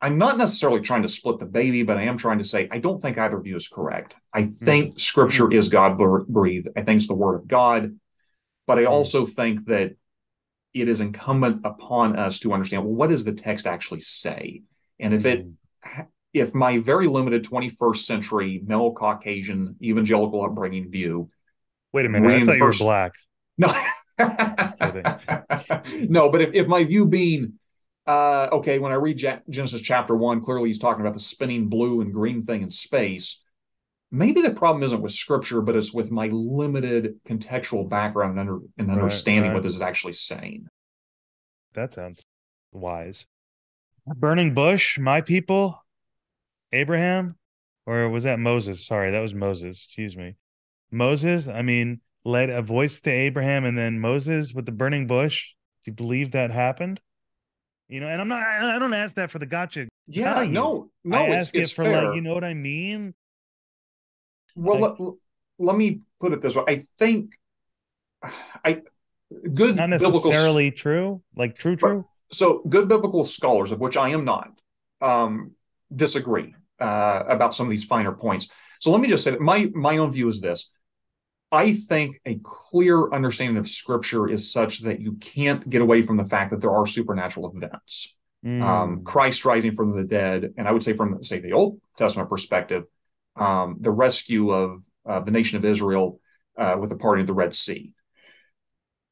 I'm 0.00 0.16
not 0.16 0.38
necessarily 0.38 0.80
trying 0.80 1.02
to 1.02 1.08
split 1.08 1.38
the 1.38 1.44
baby, 1.44 1.82
but 1.82 1.98
I 1.98 2.04
am 2.04 2.16
trying 2.16 2.38
to 2.38 2.44
say 2.44 2.66
I 2.70 2.78
don't 2.78 3.00
think 3.00 3.18
either 3.18 3.38
view 3.40 3.56
is 3.56 3.68
correct. 3.68 4.16
I 4.32 4.44
mm-hmm. 4.44 4.64
think 4.64 4.86
mm-hmm. 4.86 4.98
scripture 4.98 5.52
is 5.52 5.68
God 5.68 5.98
breathed. 5.98 6.68
I 6.74 6.80
think 6.80 6.96
it's 6.96 7.08
the 7.08 7.14
word 7.14 7.34
of 7.34 7.46
God. 7.46 7.94
But 8.66 8.78
I 8.78 8.84
mm-hmm. 8.84 8.92
also 8.92 9.26
think 9.26 9.66
that 9.66 9.96
it 10.72 10.88
is 10.88 11.02
incumbent 11.02 11.60
upon 11.66 12.16
us 12.16 12.40
to 12.40 12.54
understand 12.54 12.84
well, 12.84 12.94
what 12.94 13.10
does 13.10 13.24
the 13.24 13.34
text 13.34 13.66
actually 13.66 14.00
say? 14.00 14.62
And 14.98 15.12
if 15.12 15.26
it 15.26 15.46
mm-hmm. 15.46 16.02
If 16.34 16.54
my 16.54 16.78
very 16.78 17.06
limited 17.06 17.44
21st 17.44 17.96
century 17.96 18.60
male 18.66 18.92
Caucasian 18.92 19.76
evangelical 19.82 20.44
upbringing 20.44 20.90
view. 20.90 21.30
Wait 21.92 22.04
a 22.04 22.08
minute, 22.08 22.42
I 22.42 22.44
thought 22.44 22.56
you 22.56 22.64
were 22.64 22.72
black. 22.78 23.12
No. 23.56 23.72
no, 26.08 26.28
but 26.28 26.42
if, 26.42 26.54
if 26.54 26.66
my 26.66 26.84
view 26.84 27.06
being 27.06 27.54
uh, 28.06 28.48
okay, 28.52 28.78
when 28.78 28.92
I 28.92 28.96
read 28.96 29.22
Genesis 29.48 29.80
chapter 29.80 30.14
one, 30.14 30.42
clearly 30.42 30.68
he's 30.68 30.78
talking 30.78 31.00
about 31.00 31.14
the 31.14 31.20
spinning 31.20 31.68
blue 31.68 32.00
and 32.00 32.12
green 32.12 32.42
thing 32.42 32.62
in 32.62 32.70
space. 32.70 33.42
Maybe 34.10 34.42
the 34.42 34.50
problem 34.50 34.82
isn't 34.82 35.00
with 35.00 35.12
scripture, 35.12 35.60
but 35.62 35.74
it's 35.74 35.92
with 35.92 36.10
my 36.10 36.28
limited 36.28 37.14
contextual 37.26 37.88
background 37.88 38.32
and, 38.32 38.40
under, 38.40 38.58
and 38.78 38.90
understanding 38.90 39.44
right, 39.44 39.48
right. 39.48 39.54
what 39.54 39.62
this 39.62 39.74
is 39.74 39.82
actually 39.82 40.12
saying. 40.12 40.66
That 41.74 41.94
sounds 41.94 42.24
wise. 42.72 43.24
Burning 44.06 44.52
bush, 44.52 44.98
my 44.98 45.22
people, 45.22 45.83
Abraham, 46.74 47.36
or 47.86 48.08
was 48.08 48.24
that 48.24 48.38
Moses? 48.38 48.84
Sorry, 48.86 49.10
that 49.10 49.20
was 49.20 49.34
Moses. 49.34 49.84
Excuse 49.84 50.16
me. 50.16 50.36
Moses, 50.90 51.48
I 51.48 51.62
mean, 51.62 52.00
led 52.24 52.50
a 52.50 52.62
voice 52.62 53.00
to 53.02 53.10
Abraham 53.10 53.64
and 53.64 53.76
then 53.76 54.00
Moses 54.00 54.52
with 54.52 54.66
the 54.66 54.72
burning 54.72 55.06
bush. 55.06 55.54
Do 55.84 55.90
you 55.90 55.94
believe 55.94 56.32
that 56.32 56.50
happened? 56.50 57.00
You 57.88 58.00
know, 58.00 58.08
and 58.08 58.20
I'm 58.20 58.28
not. 58.28 58.42
I 58.42 58.78
don't 58.78 58.94
ask 58.94 59.14
that 59.16 59.30
for 59.30 59.38
the 59.38 59.46
gotcha. 59.46 59.88
Yeah, 60.06 60.34
value. 60.34 60.52
no, 60.52 60.90
no. 61.04 61.18
I 61.18 61.36
ask 61.36 61.54
it's, 61.54 61.70
it 61.70 61.74
for 61.74 61.84
fair. 61.84 62.06
like, 62.06 62.16
you 62.16 62.22
know 62.22 62.34
what 62.34 62.44
I 62.44 62.54
mean. 62.54 63.14
Well, 64.56 64.80
like, 64.80 64.94
let, 64.98 65.14
let 65.58 65.76
me 65.76 66.00
put 66.20 66.32
it 66.32 66.40
this 66.40 66.56
way. 66.56 66.64
I 66.66 66.84
think 66.98 67.34
I 68.64 68.82
good 69.52 69.76
not 69.76 69.90
necessarily 69.90 70.70
biblical, 70.70 70.72
true, 70.72 71.22
like 71.36 71.56
true, 71.56 71.76
true. 71.76 72.06
So 72.32 72.62
good 72.68 72.88
biblical 72.88 73.24
scholars, 73.24 73.70
of 73.70 73.80
which 73.80 73.96
I 73.96 74.10
am 74.10 74.24
not, 74.24 74.50
um, 75.02 75.52
disagree 75.94 76.54
uh, 76.80 77.22
about 77.28 77.54
some 77.54 77.66
of 77.66 77.70
these 77.70 77.84
finer 77.84 78.12
points. 78.12 78.48
So 78.80 78.90
let 78.90 79.00
me 79.00 79.08
just 79.08 79.24
say 79.24 79.30
that 79.32 79.40
my 79.40 79.70
my 79.74 79.98
own 79.98 80.12
view 80.12 80.28
is 80.28 80.40
this: 80.40 80.70
I 81.50 81.72
think 81.72 82.20
a 82.26 82.38
clear 82.42 83.12
understanding 83.12 83.56
of 83.56 83.68
scripture 83.68 84.28
is 84.28 84.52
such 84.52 84.80
that 84.80 85.00
you 85.00 85.14
can't 85.14 85.68
get 85.68 85.82
away 85.82 86.02
from 86.02 86.16
the 86.16 86.24
fact 86.24 86.50
that 86.50 86.60
there 86.60 86.72
are 86.72 86.86
supernatural 86.86 87.52
events. 87.54 88.16
Mm. 88.44 88.62
Um, 88.62 89.04
Christ 89.04 89.44
rising 89.44 89.72
from 89.72 89.96
the 89.96 90.04
dead, 90.04 90.52
and 90.56 90.68
I 90.68 90.72
would 90.72 90.82
say 90.82 90.92
from 90.92 91.22
say 91.22 91.40
the 91.40 91.52
Old 91.52 91.80
Testament 91.96 92.28
perspective, 92.28 92.84
um, 93.36 93.76
the 93.80 93.90
rescue 93.90 94.50
of 94.50 94.82
uh, 95.06 95.20
the 95.20 95.30
nation 95.30 95.56
of 95.56 95.64
Israel 95.64 96.20
uh, 96.58 96.76
with 96.78 96.90
the 96.90 96.96
parting 96.96 97.22
of 97.22 97.26
the 97.26 97.34
Red 97.34 97.54
Sea. 97.54 97.92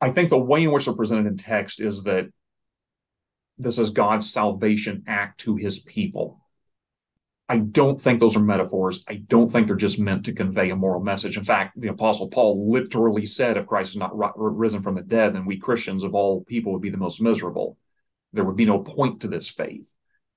I 0.01 0.11
think 0.11 0.29
the 0.29 0.39
way 0.39 0.65
in 0.65 0.73
which 0.73 0.87
they're 0.87 0.95
presented 0.95 1.27
in 1.27 1.37
text 1.37 1.81
is 1.81 2.03
that 2.03 2.29
this 3.57 3.79
is 3.79 3.91
God's 3.91 4.31
salvation 4.31 5.05
act 5.07 5.41
to 5.41 5.57
His 5.57 5.79
people. 5.79 6.42
I 7.53 7.59
don't 7.59 8.01
think 8.01 8.19
those 8.19 8.35
are 8.35 8.41
metaphors. 8.41 9.05
I 9.07 9.17
don't 9.17 9.53
think 9.53 9.67
they're 9.67 9.77
just 9.77 9.99
meant 9.99 10.25
to 10.25 10.33
convey 10.33 10.71
a 10.71 10.75
moral 10.75 11.03
message. 11.03 11.37
In 11.37 11.45
fact, 11.45 11.79
the 11.79 11.89
Apostle 11.89 12.31
Paul 12.31 12.73
literally 12.73 13.27
said, 13.27 13.59
if 13.59 13.67
Christ 13.67 13.91
is 13.91 13.99
not 13.99 14.15
risen 14.15 14.81
from 14.81 14.95
the 14.95 15.03
dead, 15.03 15.35
then 15.35 15.45
we 15.45 15.59
Christians 15.59 16.03
of 16.03 16.15
all 16.15 16.45
people 16.45 16.73
would 16.73 16.81
be 16.81 16.89
the 16.89 16.97
most 16.97 17.21
miserable. 17.21 17.77
There 18.33 18.45
would 18.45 18.57
be 18.57 18.65
no 18.65 18.79
point 18.79 19.21
to 19.21 19.29
this 19.29 19.51
faith. 19.51 19.93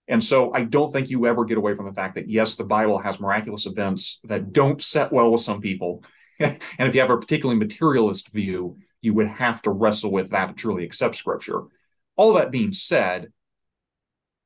And 0.10 0.22
so 0.22 0.54
I 0.54 0.66
don't 0.66 0.92
think 0.92 1.10
you 1.10 1.26
ever 1.26 1.46
get 1.46 1.58
away 1.58 1.74
from 1.74 1.86
the 1.86 1.94
fact 1.94 2.16
that, 2.16 2.30
yes, 2.30 2.56
the 2.56 2.66
Bible 2.66 3.00
has 3.00 3.22
miraculous 3.22 3.66
events 3.66 4.20
that 4.26 4.52
don't 4.52 4.84
set 4.84 5.14
well 5.14 5.32
with 5.32 5.40
some 5.40 5.62
people. 5.62 6.04
and 6.42 6.60
if 6.80 6.94
you 6.94 7.00
have 7.00 7.12
a 7.12 7.18
particularly 7.18 7.58
materialist 7.58 8.34
view, 8.34 8.78
you 9.00 9.14
would 9.14 9.30
have 9.30 9.62
to 9.62 9.72
wrestle 9.72 10.12
with 10.12 10.32
that 10.32 10.48
to 10.48 10.54
truly 10.54 10.84
accept 10.84 11.16
Scripture. 11.16 11.62
All 12.18 12.34
that 12.34 12.52
being 12.52 12.74
said, 12.74 13.32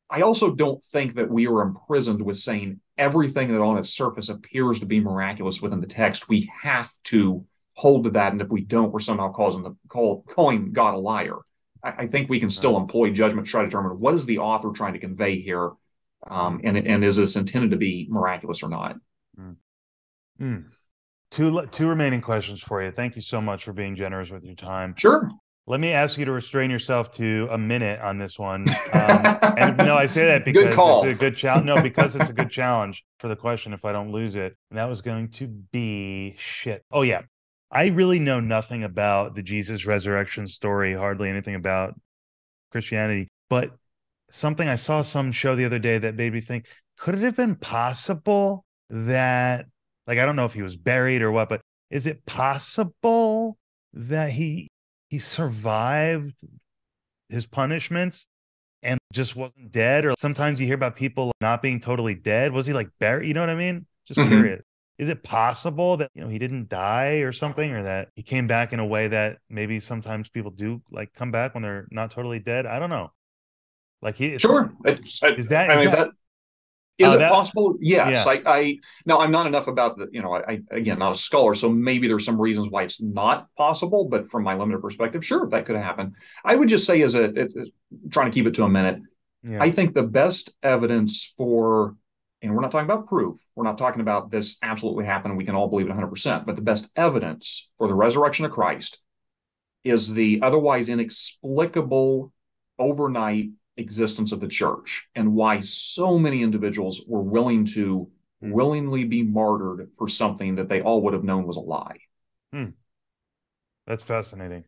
I 0.10 0.22
also 0.22 0.54
don't 0.54 0.82
think 0.82 1.16
that 1.16 1.30
we 1.30 1.48
are 1.48 1.62
imprisoned 1.62 2.22
with 2.22 2.38
saying 2.38 2.80
everything 2.98 3.52
that 3.52 3.62
on 3.62 3.78
its 3.78 3.90
surface 3.90 4.30
appears 4.30 4.80
to 4.80 4.86
be 4.86 5.00
miraculous 5.00 5.62
within 5.62 5.82
the 5.82 5.88
text. 5.88 6.28
We 6.28 6.52
have 6.62 6.92
to 7.06 7.46
hold 7.74 8.06
to 8.06 8.10
that, 8.12 8.32
and 8.32 8.42
if 8.42 8.50
we 8.50 8.62
don't, 8.62 8.92
we're 8.92 9.00
somehow 9.00 9.32
causing 9.32 9.64
the 9.64 9.76
call, 9.88 10.24
calling 10.24 10.72
God 10.74 10.96
a 10.96 10.98
liar. 10.98 11.38
I, 11.84 11.90
I 11.90 12.08
think 12.08 12.30
we 12.30 12.40
can 12.40 12.50
still 12.50 12.76
employ 12.76 13.12
judgment 13.12 13.46
to 13.46 13.52
try 13.52 13.62
to 13.62 13.68
determine 13.68 14.00
what 14.00 14.16
is 14.16 14.26
the 14.26 14.40
author 14.40 14.72
trying 14.72 14.94
to 14.94 15.00
convey 15.00 15.40
here, 15.40 15.72
um, 16.28 16.60
and 16.64 16.76
and 16.78 17.04
is 17.04 17.18
this 17.18 17.36
intended 17.36 17.72
to 17.72 17.78
be 17.78 18.08
miraculous 18.10 18.64
or 18.64 18.70
not? 18.70 18.98
Mm. 19.40 19.56
Mm. 20.42 20.66
Two 21.32 21.66
two 21.68 21.88
remaining 21.88 22.22
questions 22.22 22.62
for 22.62 22.84
you. 22.84 22.92
Thank 22.92 23.16
you 23.16 23.22
so 23.22 23.40
much 23.40 23.64
for 23.64 23.74
being 23.74 23.96
generous 23.96 24.32
with 24.32 24.44
your 24.44 24.56
time. 24.56 24.96
Sure. 24.98 25.30
Let 25.70 25.80
me 25.80 25.92
ask 25.92 26.18
you 26.18 26.26
to 26.26 26.32
restrain 26.32 26.72
yourself 26.72 27.12
to 27.18 27.48
a 27.52 27.58
minute 27.58 28.02
on 28.02 28.18
this 28.18 28.40
one. 28.40 28.66
Um, 28.92 29.38
and 29.56 29.78
no, 29.78 29.96
I 29.96 30.08
say 30.08 30.26
that 30.26 30.44
because 30.46 30.76
it's 30.76 31.04
a 31.06 31.14
good 31.14 31.36
challenge. 31.36 31.68
No, 31.68 31.80
because 31.84 32.16
it's 32.16 32.28
a 32.28 32.34
good 32.34 32.50
challenge 32.50 33.06
for 33.20 33.28
the 33.28 33.36
question 33.36 33.72
if 33.74 33.86
I 33.86 33.92
don't 33.92 34.12
lose 34.12 34.36
it. 34.36 34.58
And 34.72 34.80
that 34.80 34.90
was 34.90 35.02
going 35.02 35.30
to 35.34 35.48
be 35.48 36.34
shit. 36.40 36.84
Oh, 36.92 37.04
yeah. 37.04 37.22
I 37.70 37.90
really 37.90 38.18
know 38.18 38.40
nothing 38.40 38.84
about 38.84 39.36
the 39.36 39.44
Jesus 39.44 39.86
resurrection 39.86 40.48
story, 40.48 40.96
hardly 40.96 41.30
anything 41.30 41.54
about 41.54 41.94
Christianity. 42.72 43.28
But 43.48 43.70
something 44.32 44.68
I 44.68 44.74
saw 44.74 45.04
some 45.04 45.32
show 45.32 45.56
the 45.56 45.66
other 45.66 45.78
day 45.78 46.00
that 46.00 46.16
made 46.16 46.34
me 46.34 46.42
think 46.42 46.66
could 46.98 47.14
it 47.14 47.22
have 47.22 47.36
been 47.36 47.56
possible 47.56 48.66
that, 48.90 49.68
like, 50.08 50.18
I 50.18 50.26
don't 50.26 50.36
know 50.36 50.46
if 50.46 50.54
he 50.54 50.64
was 50.64 50.78
buried 50.78 51.22
or 51.22 51.32
what, 51.32 51.48
but 51.48 51.62
is 51.92 52.08
it 52.08 52.26
possible 52.26 53.56
that 53.94 54.32
he 54.32 54.68
he 55.10 55.20
survived 55.20 56.36
his 57.30 57.46
punishments 57.46 58.28
and 58.82 59.00
just 59.12 59.36
wasn't 59.36 59.72
dead 59.72 60.06
or 60.06 60.14
sometimes 60.18 60.60
you 60.60 60.66
hear 60.66 60.76
about 60.76 60.96
people 60.96 61.32
not 61.42 61.62
being 61.62 61.80
totally 61.80 62.16
dead. 62.16 62.54
Was 62.54 62.66
he 62.66 62.74
like 62.74 62.90
buried? 63.00 63.28
You 63.28 63.34
know 63.34 63.42
what 63.42 63.50
i 63.50 63.56
mean? 63.56 63.86
Just 64.06 64.20
mm-hmm. 64.20 64.30
curious. 64.30 64.62
Is 64.98 65.10
it 65.10 65.24
possible 65.24 65.98
that 65.98 66.12
you 66.14 66.22
know 66.22 66.28
he 66.28 66.40
didn't 66.40 66.70
die 66.70 67.22
or 67.22 67.32
something 67.32 67.72
or 67.72 67.84
that 67.84 68.10
he 68.16 68.24
came 68.24 68.48
back 68.48 68.74
in 68.74 68.80
a 68.80 68.86
way 68.86 69.08
that 69.08 69.38
maybe 69.50 69.80
sometimes 69.80 70.30
people 70.30 70.52
do 70.52 70.82
like 70.92 71.14
come 71.14 71.32
back 71.32 71.54
when 71.54 71.64
they're 71.64 71.88
not 71.90 72.12
totally 72.12 72.40
dead? 72.40 72.66
I 72.66 72.80
don't 72.80 72.90
know. 72.90 73.12
Like 74.02 74.16
he 74.16 74.38
sure. 74.38 74.72
Is 74.86 75.48
that, 75.50 75.70
I 75.70 75.76
mean, 75.76 75.86
that, 75.86 75.98
that 75.98 76.12
is 77.00 77.14
uh, 77.14 77.16
it 77.16 77.20
that, 77.20 77.32
possible? 77.32 77.78
Yes. 77.80 78.26
Yeah. 78.26 78.32
I, 78.32 78.58
I 78.58 78.78
now 79.06 79.20
I'm 79.20 79.32
not 79.32 79.48
enough 79.48 79.68
about 79.68 79.98
the, 79.98 80.08
you 80.12 80.22
know, 80.22 80.36
I, 80.36 80.60
again 80.70 81.00
not 81.00 81.14
a 81.14 81.16
scholar, 81.16 81.54
so 81.54 81.70
maybe 81.70 82.08
there's 82.08 82.26
some 82.26 82.40
reasons 82.40 82.70
why 82.70 82.84
it's 82.84 83.02
not 83.02 83.48
possible. 83.58 84.06
But 84.06 84.30
from 84.30 84.44
my 84.44 84.56
limited 84.56 84.82
perspective, 84.82 85.26
sure, 85.26 85.48
that 85.48 85.66
could 85.66 85.78
happen. 85.78 86.16
I 86.44 86.56
would 86.56 86.68
just 86.68 86.86
say, 86.86 87.02
as 87.02 87.16
a, 87.16 87.48
trying 88.12 88.30
to 88.30 88.36
keep 88.36 88.46
it 88.46 88.54
to 88.56 88.66
a 88.66 88.70
minute, 88.70 89.00
yeah. 89.44 89.64
I 89.64 89.72
think 89.72 89.94
the 89.94 90.04
best 90.04 90.54
evidence 90.62 91.34
for, 91.38 91.96
and 92.42 92.54
we're 92.54 92.62
not 92.62 92.72
talking 92.72 92.90
about 92.90 93.08
proof, 93.08 93.38
we're 93.56 93.64
not 93.64 93.78
talking 93.78 94.02
about 94.02 94.30
this 94.30 94.58
absolutely 94.62 95.06
happened, 95.06 95.38
we 95.38 95.46
can 95.46 95.56
all 95.56 95.70
believe 95.70 95.86
it 95.86 95.90
100. 95.90 96.10
percent 96.10 96.46
But 96.46 96.58
the 96.58 96.62
best 96.62 96.92
evidence 96.96 97.72
for 97.78 97.88
the 97.88 97.96
resurrection 97.96 98.46
of 98.46 98.52
Christ 98.52 99.02
is 99.86 100.14
the 100.14 100.42
otherwise 100.44 100.90
inexplicable 100.90 102.34
overnight 102.78 103.52
existence 103.80 104.32
of 104.32 104.40
the 104.40 104.48
church 104.48 105.08
and 105.16 105.34
why 105.34 105.60
so 105.62 106.18
many 106.18 106.44
individuals 106.44 107.02
were 107.08 107.22
willing 107.22 107.66
to 107.66 108.10
hmm. 108.42 108.52
willingly 108.52 109.04
be 109.04 109.24
martyred 109.24 109.90
for 109.98 110.08
something 110.08 110.56
that 110.56 110.70
they 110.70 110.82
all 110.82 111.02
would 111.04 111.14
have 111.14 111.24
known 111.24 111.46
was 111.46 111.58
a 111.58 111.62
lie. 111.62 111.98
Hmm. 112.54 112.70
That's 113.88 114.04
fascinating. 114.04 114.66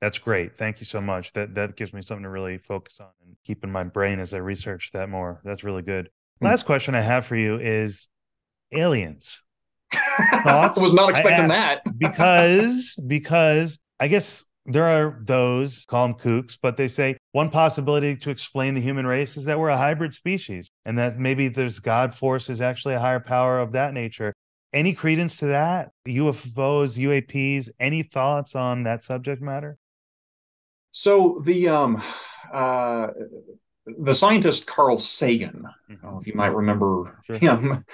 That's 0.00 0.18
great. 0.18 0.58
Thank 0.58 0.80
you 0.80 0.86
so 0.86 1.00
much. 1.00 1.32
That 1.32 1.54
that 1.54 1.76
gives 1.76 1.92
me 1.92 2.02
something 2.02 2.24
to 2.24 2.28
really 2.28 2.58
focus 2.58 3.00
on 3.00 3.08
and 3.24 3.36
keep 3.44 3.64
in 3.64 3.70
my 3.70 3.84
brain 3.84 4.20
as 4.20 4.34
I 4.34 4.38
research 4.38 4.90
that 4.92 5.08
more. 5.08 5.40
That's 5.44 5.64
really 5.64 5.82
good. 5.82 6.10
Hmm. 6.40 6.46
Last 6.46 6.66
question 6.66 6.94
I 6.94 7.00
have 7.00 7.26
for 7.26 7.36
you 7.36 7.58
is 7.58 8.08
aliens. 8.72 9.42
Thoughts? 10.42 10.78
I 10.78 10.82
was 10.82 10.92
not 10.92 11.10
expecting 11.10 11.48
that. 11.48 11.82
because 11.98 12.94
because 13.06 13.78
I 14.00 14.08
guess 14.08 14.44
there 14.66 14.86
are 14.86 15.18
those 15.22 15.84
call 15.86 16.08
them 16.08 16.16
kooks, 16.16 16.56
but 16.60 16.76
they 16.76 16.88
say 16.88 17.16
one 17.32 17.50
possibility 17.50 18.16
to 18.16 18.30
explain 18.30 18.74
the 18.74 18.80
human 18.80 19.06
race 19.06 19.36
is 19.36 19.44
that 19.44 19.58
we're 19.58 19.68
a 19.68 19.76
hybrid 19.76 20.14
species 20.14 20.70
and 20.84 20.98
that 20.98 21.18
maybe 21.18 21.48
there's 21.48 21.80
God 21.80 22.14
force 22.14 22.48
is 22.48 22.60
actually 22.60 22.94
a 22.94 23.00
higher 23.00 23.20
power 23.20 23.58
of 23.58 23.72
that 23.72 23.92
nature. 23.92 24.32
Any 24.72 24.92
credence 24.92 25.36
to 25.38 25.46
that? 25.46 25.90
UFOs, 26.08 26.98
UAPs, 26.98 27.68
any 27.78 28.02
thoughts 28.02 28.54
on 28.56 28.84
that 28.84 29.04
subject 29.04 29.42
matter? 29.42 29.76
So 30.92 31.40
the 31.44 31.68
um 31.68 32.02
uh 32.52 33.08
the 33.86 34.14
scientist 34.14 34.66
Carl 34.66 34.96
Sagan, 34.96 35.66
mm-hmm. 35.90 36.18
if 36.18 36.26
you 36.26 36.34
might 36.34 36.54
remember 36.54 37.20
sure. 37.26 37.36
him, 37.36 37.84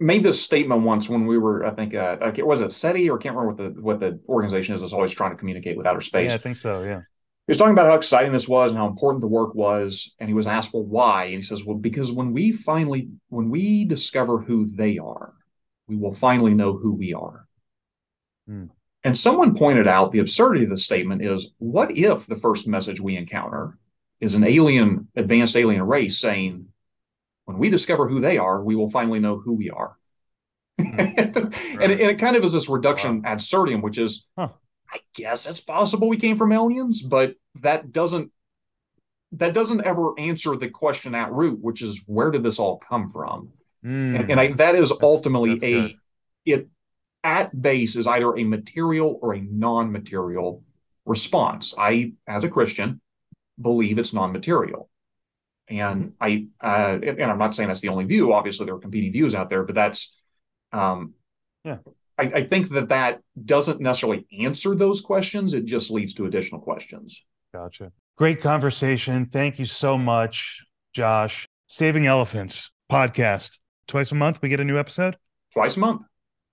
made 0.00 0.22
this 0.22 0.42
statement 0.42 0.82
once 0.82 1.08
when 1.08 1.26
we 1.26 1.38
were, 1.38 1.64
I 1.64 1.70
think, 1.70 1.94
uh, 1.94 2.16
was 2.38 2.60
it 2.60 2.72
SETI 2.72 3.08
or 3.10 3.18
I 3.18 3.22
can't 3.22 3.36
remember 3.36 3.64
what 3.64 3.74
the 3.74 3.80
what 3.80 4.00
the 4.00 4.20
organization 4.28 4.74
is 4.74 4.80
that's 4.80 4.92
always 4.92 5.12
trying 5.12 5.30
to 5.30 5.36
communicate 5.36 5.76
with 5.76 5.86
outer 5.86 6.00
space. 6.00 6.30
Yeah, 6.30 6.36
I 6.36 6.38
think 6.38 6.56
so. 6.56 6.82
Yeah. 6.82 7.00
He 7.46 7.50
was 7.50 7.58
talking 7.58 7.72
about 7.72 7.88
how 7.88 7.94
exciting 7.94 8.32
this 8.32 8.48
was 8.48 8.70
and 8.70 8.78
how 8.78 8.86
important 8.86 9.20
the 9.20 9.28
work 9.28 9.54
was, 9.54 10.14
and 10.18 10.28
he 10.28 10.34
was 10.34 10.46
asked, 10.46 10.72
"Well, 10.72 10.84
why?" 10.84 11.24
And 11.24 11.36
he 11.36 11.42
says, 11.42 11.64
"Well, 11.64 11.76
because 11.76 12.10
when 12.10 12.32
we 12.32 12.52
finally, 12.52 13.10
when 13.28 13.50
we 13.50 13.84
discover 13.84 14.38
who 14.38 14.66
they 14.66 14.98
are, 14.98 15.34
we 15.86 15.96
will 15.96 16.14
finally 16.14 16.54
know 16.54 16.76
who 16.76 16.94
we 16.94 17.12
are." 17.12 17.46
Hmm. 18.46 18.66
And 19.04 19.16
someone 19.16 19.54
pointed 19.54 19.86
out 19.86 20.12
the 20.12 20.20
absurdity 20.20 20.64
of 20.64 20.70
the 20.70 20.78
statement 20.78 21.22
is, 21.22 21.52
what 21.58 21.94
if 21.96 22.26
the 22.26 22.36
first 22.36 22.66
message 22.66 23.00
we 23.02 23.18
encounter 23.18 23.76
is 24.18 24.34
an 24.34 24.44
alien, 24.44 25.08
advanced 25.14 25.56
alien 25.56 25.82
race 25.82 26.18
saying, 26.18 26.68
when 27.44 27.58
we 27.58 27.70
discover 27.70 28.08
who 28.08 28.20
they 28.20 28.38
are, 28.38 28.62
we 28.62 28.76
will 28.76 28.90
finally 28.90 29.20
know 29.20 29.38
who 29.38 29.54
we 29.54 29.70
are. 29.70 29.96
Mm-hmm. 30.80 31.00
and, 31.18 31.36
right. 31.36 31.90
it, 31.90 32.00
and, 32.00 32.10
it, 32.10 32.18
kind 32.18 32.36
of 32.36 32.44
is 32.44 32.52
this 32.52 32.68
reduction 32.68 33.22
wow. 33.22 33.30
ad 33.30 33.34
absurdum, 33.34 33.82
which 33.82 33.98
is, 33.98 34.26
huh. 34.36 34.48
I 34.92 34.98
guess 35.14 35.46
it's 35.46 35.60
possible 35.60 36.08
we 36.08 36.16
came 36.16 36.36
from 36.36 36.52
aliens, 36.52 37.02
but 37.02 37.34
that 37.62 37.92
doesn't 37.92 38.30
that 39.32 39.52
doesn't 39.52 39.84
ever 39.84 40.18
answer 40.18 40.56
the 40.56 40.68
question 40.68 41.14
at 41.14 41.32
root, 41.32 41.58
which 41.60 41.82
is 41.82 42.02
where 42.06 42.30
did 42.30 42.44
this 42.44 42.60
all 42.60 42.78
come 42.78 43.10
from? 43.10 43.48
Mm. 43.84 44.20
And, 44.20 44.30
and 44.30 44.40
I, 44.40 44.52
that 44.52 44.76
is 44.76 44.90
that's, 44.90 45.02
ultimately 45.02 45.54
that's 45.54 45.64
a 45.64 45.72
good. 45.72 45.96
it 46.44 46.68
at 47.24 47.60
base 47.60 47.96
is 47.96 48.06
either 48.06 48.36
a 48.36 48.44
material 48.44 49.18
or 49.22 49.34
a 49.34 49.40
non-material 49.40 50.62
response. 51.06 51.74
I, 51.76 52.12
as 52.28 52.44
a 52.44 52.48
Christian, 52.48 53.00
believe 53.60 53.98
it's 53.98 54.12
non-material. 54.12 54.88
And 55.68 56.12
I, 56.20 56.48
uh, 56.60 56.98
and 57.02 57.22
I'm 57.22 57.38
not 57.38 57.54
saying 57.54 57.68
that's 57.68 57.80
the 57.80 57.88
only 57.88 58.04
view. 58.04 58.32
Obviously, 58.32 58.66
there 58.66 58.74
are 58.74 58.80
competing 58.80 59.12
views 59.12 59.34
out 59.34 59.48
there, 59.48 59.62
but 59.62 59.74
that's, 59.74 60.16
um, 60.72 61.14
yeah. 61.64 61.78
I, 62.18 62.22
I 62.22 62.44
think 62.44 62.68
that 62.70 62.90
that 62.90 63.20
doesn't 63.44 63.80
necessarily 63.80 64.26
answer 64.40 64.74
those 64.74 65.00
questions. 65.00 65.54
It 65.54 65.64
just 65.64 65.90
leads 65.90 66.14
to 66.14 66.26
additional 66.26 66.60
questions. 66.60 67.24
Gotcha. 67.52 67.92
Great 68.16 68.40
conversation. 68.40 69.26
Thank 69.26 69.58
you 69.58 69.66
so 69.66 69.98
much, 69.98 70.62
Josh. 70.92 71.46
Saving 71.66 72.06
Elephants 72.06 72.70
podcast. 72.90 73.58
Twice 73.88 74.12
a 74.12 74.14
month, 74.14 74.40
we 74.42 74.48
get 74.48 74.60
a 74.60 74.64
new 74.64 74.78
episode? 74.78 75.16
Twice 75.52 75.76
a 75.76 75.80
month. 75.80 76.02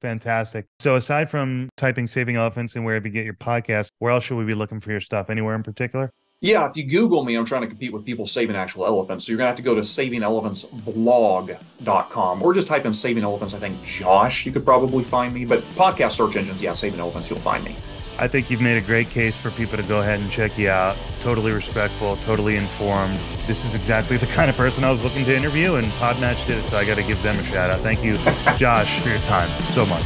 Fantastic. 0.01 0.65
So, 0.79 0.95
aside 0.95 1.29
from 1.29 1.69
typing 1.77 2.07
Saving 2.07 2.35
Elephants 2.35 2.75
and 2.75 2.83
wherever 2.83 3.07
you 3.07 3.13
get 3.13 3.25
your 3.25 3.35
podcast, 3.35 3.89
where 3.99 4.11
else 4.11 4.23
should 4.23 4.37
we 4.37 4.45
be 4.45 4.55
looking 4.55 4.79
for 4.79 4.89
your 4.89 4.99
stuff? 4.99 5.29
Anywhere 5.29 5.53
in 5.53 5.61
particular? 5.61 6.11
Yeah, 6.43 6.67
if 6.67 6.75
you 6.75 6.83
Google 6.83 7.23
me, 7.23 7.35
I'm 7.35 7.45
trying 7.45 7.61
to 7.61 7.67
compete 7.67 7.93
with 7.93 8.03
people 8.03 8.25
saving 8.25 8.55
actual 8.55 8.87
elephants. 8.87 9.25
So 9.25 9.31
you're 9.31 9.37
going 9.37 9.45
to 9.45 9.49
have 9.49 9.57
to 9.57 9.61
go 9.61 9.75
to 9.75 9.81
savingelephantsblog.com 9.81 12.41
or 12.41 12.53
just 12.55 12.67
type 12.67 12.83
in 12.83 12.95
saving 12.95 13.23
elephants. 13.23 13.53
I 13.53 13.59
think 13.59 13.85
Josh, 13.85 14.43
you 14.43 14.51
could 14.51 14.65
probably 14.65 15.03
find 15.03 15.35
me. 15.35 15.45
But 15.45 15.59
podcast 15.75 16.13
search 16.13 16.35
engines, 16.35 16.59
yeah, 16.59 16.73
saving 16.73 16.99
elephants, 16.99 17.29
you'll 17.29 17.37
find 17.37 17.63
me. 17.63 17.75
I 18.17 18.27
think 18.27 18.49
you've 18.49 18.59
made 18.59 18.77
a 18.77 18.81
great 18.81 19.07
case 19.11 19.37
for 19.37 19.51
people 19.51 19.77
to 19.77 19.83
go 19.83 19.99
ahead 19.99 20.19
and 20.19 20.31
check 20.31 20.57
you 20.57 20.69
out. 20.69 20.97
Totally 21.21 21.51
respectful, 21.51 22.15
totally 22.25 22.55
informed. 22.55 23.19
This 23.45 23.63
is 23.63 23.75
exactly 23.75 24.17
the 24.17 24.25
kind 24.25 24.49
of 24.49 24.57
person 24.57 24.83
I 24.83 24.89
was 24.89 25.03
looking 25.03 25.23
to 25.25 25.35
interview, 25.35 25.75
and 25.75 25.85
Podmatch 25.93 26.43
did 26.47 26.57
it, 26.57 26.63
so 26.63 26.77
I 26.77 26.85
got 26.85 26.97
to 26.97 27.03
give 27.03 27.21
them 27.21 27.37
a 27.37 27.43
shout 27.43 27.69
out. 27.69 27.81
Thank 27.81 28.03
you, 28.03 28.17
Josh, 28.57 28.99
for 29.01 29.09
your 29.09 29.19
time 29.19 29.47
so 29.75 29.85
much. 29.85 30.05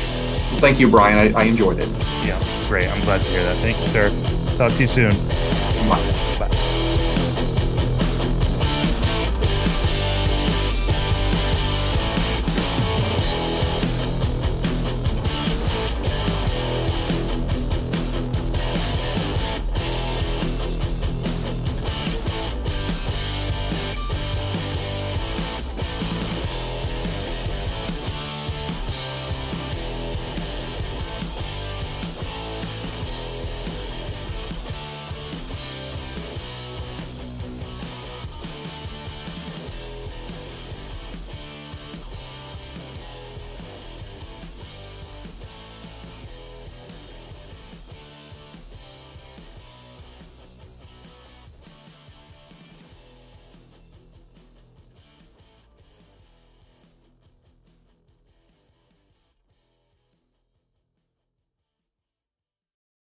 Thank 0.59 0.81
you, 0.81 0.89
Brian. 0.89 1.33
I, 1.33 1.39
I 1.39 1.45
enjoyed 1.45 1.79
it. 1.79 1.87
Yeah, 2.25 2.37
great. 2.67 2.89
I'm 2.89 2.99
glad 3.05 3.21
to 3.21 3.27
hear 3.27 3.41
that. 3.43 3.55
Thank 3.57 3.79
you, 3.79 3.87
sir. 3.87 4.09
Talk 4.57 4.73
to 4.73 4.81
you 4.81 4.87
soon. 4.87 5.13
Bye. 5.87 6.01
Bye. 6.39 6.74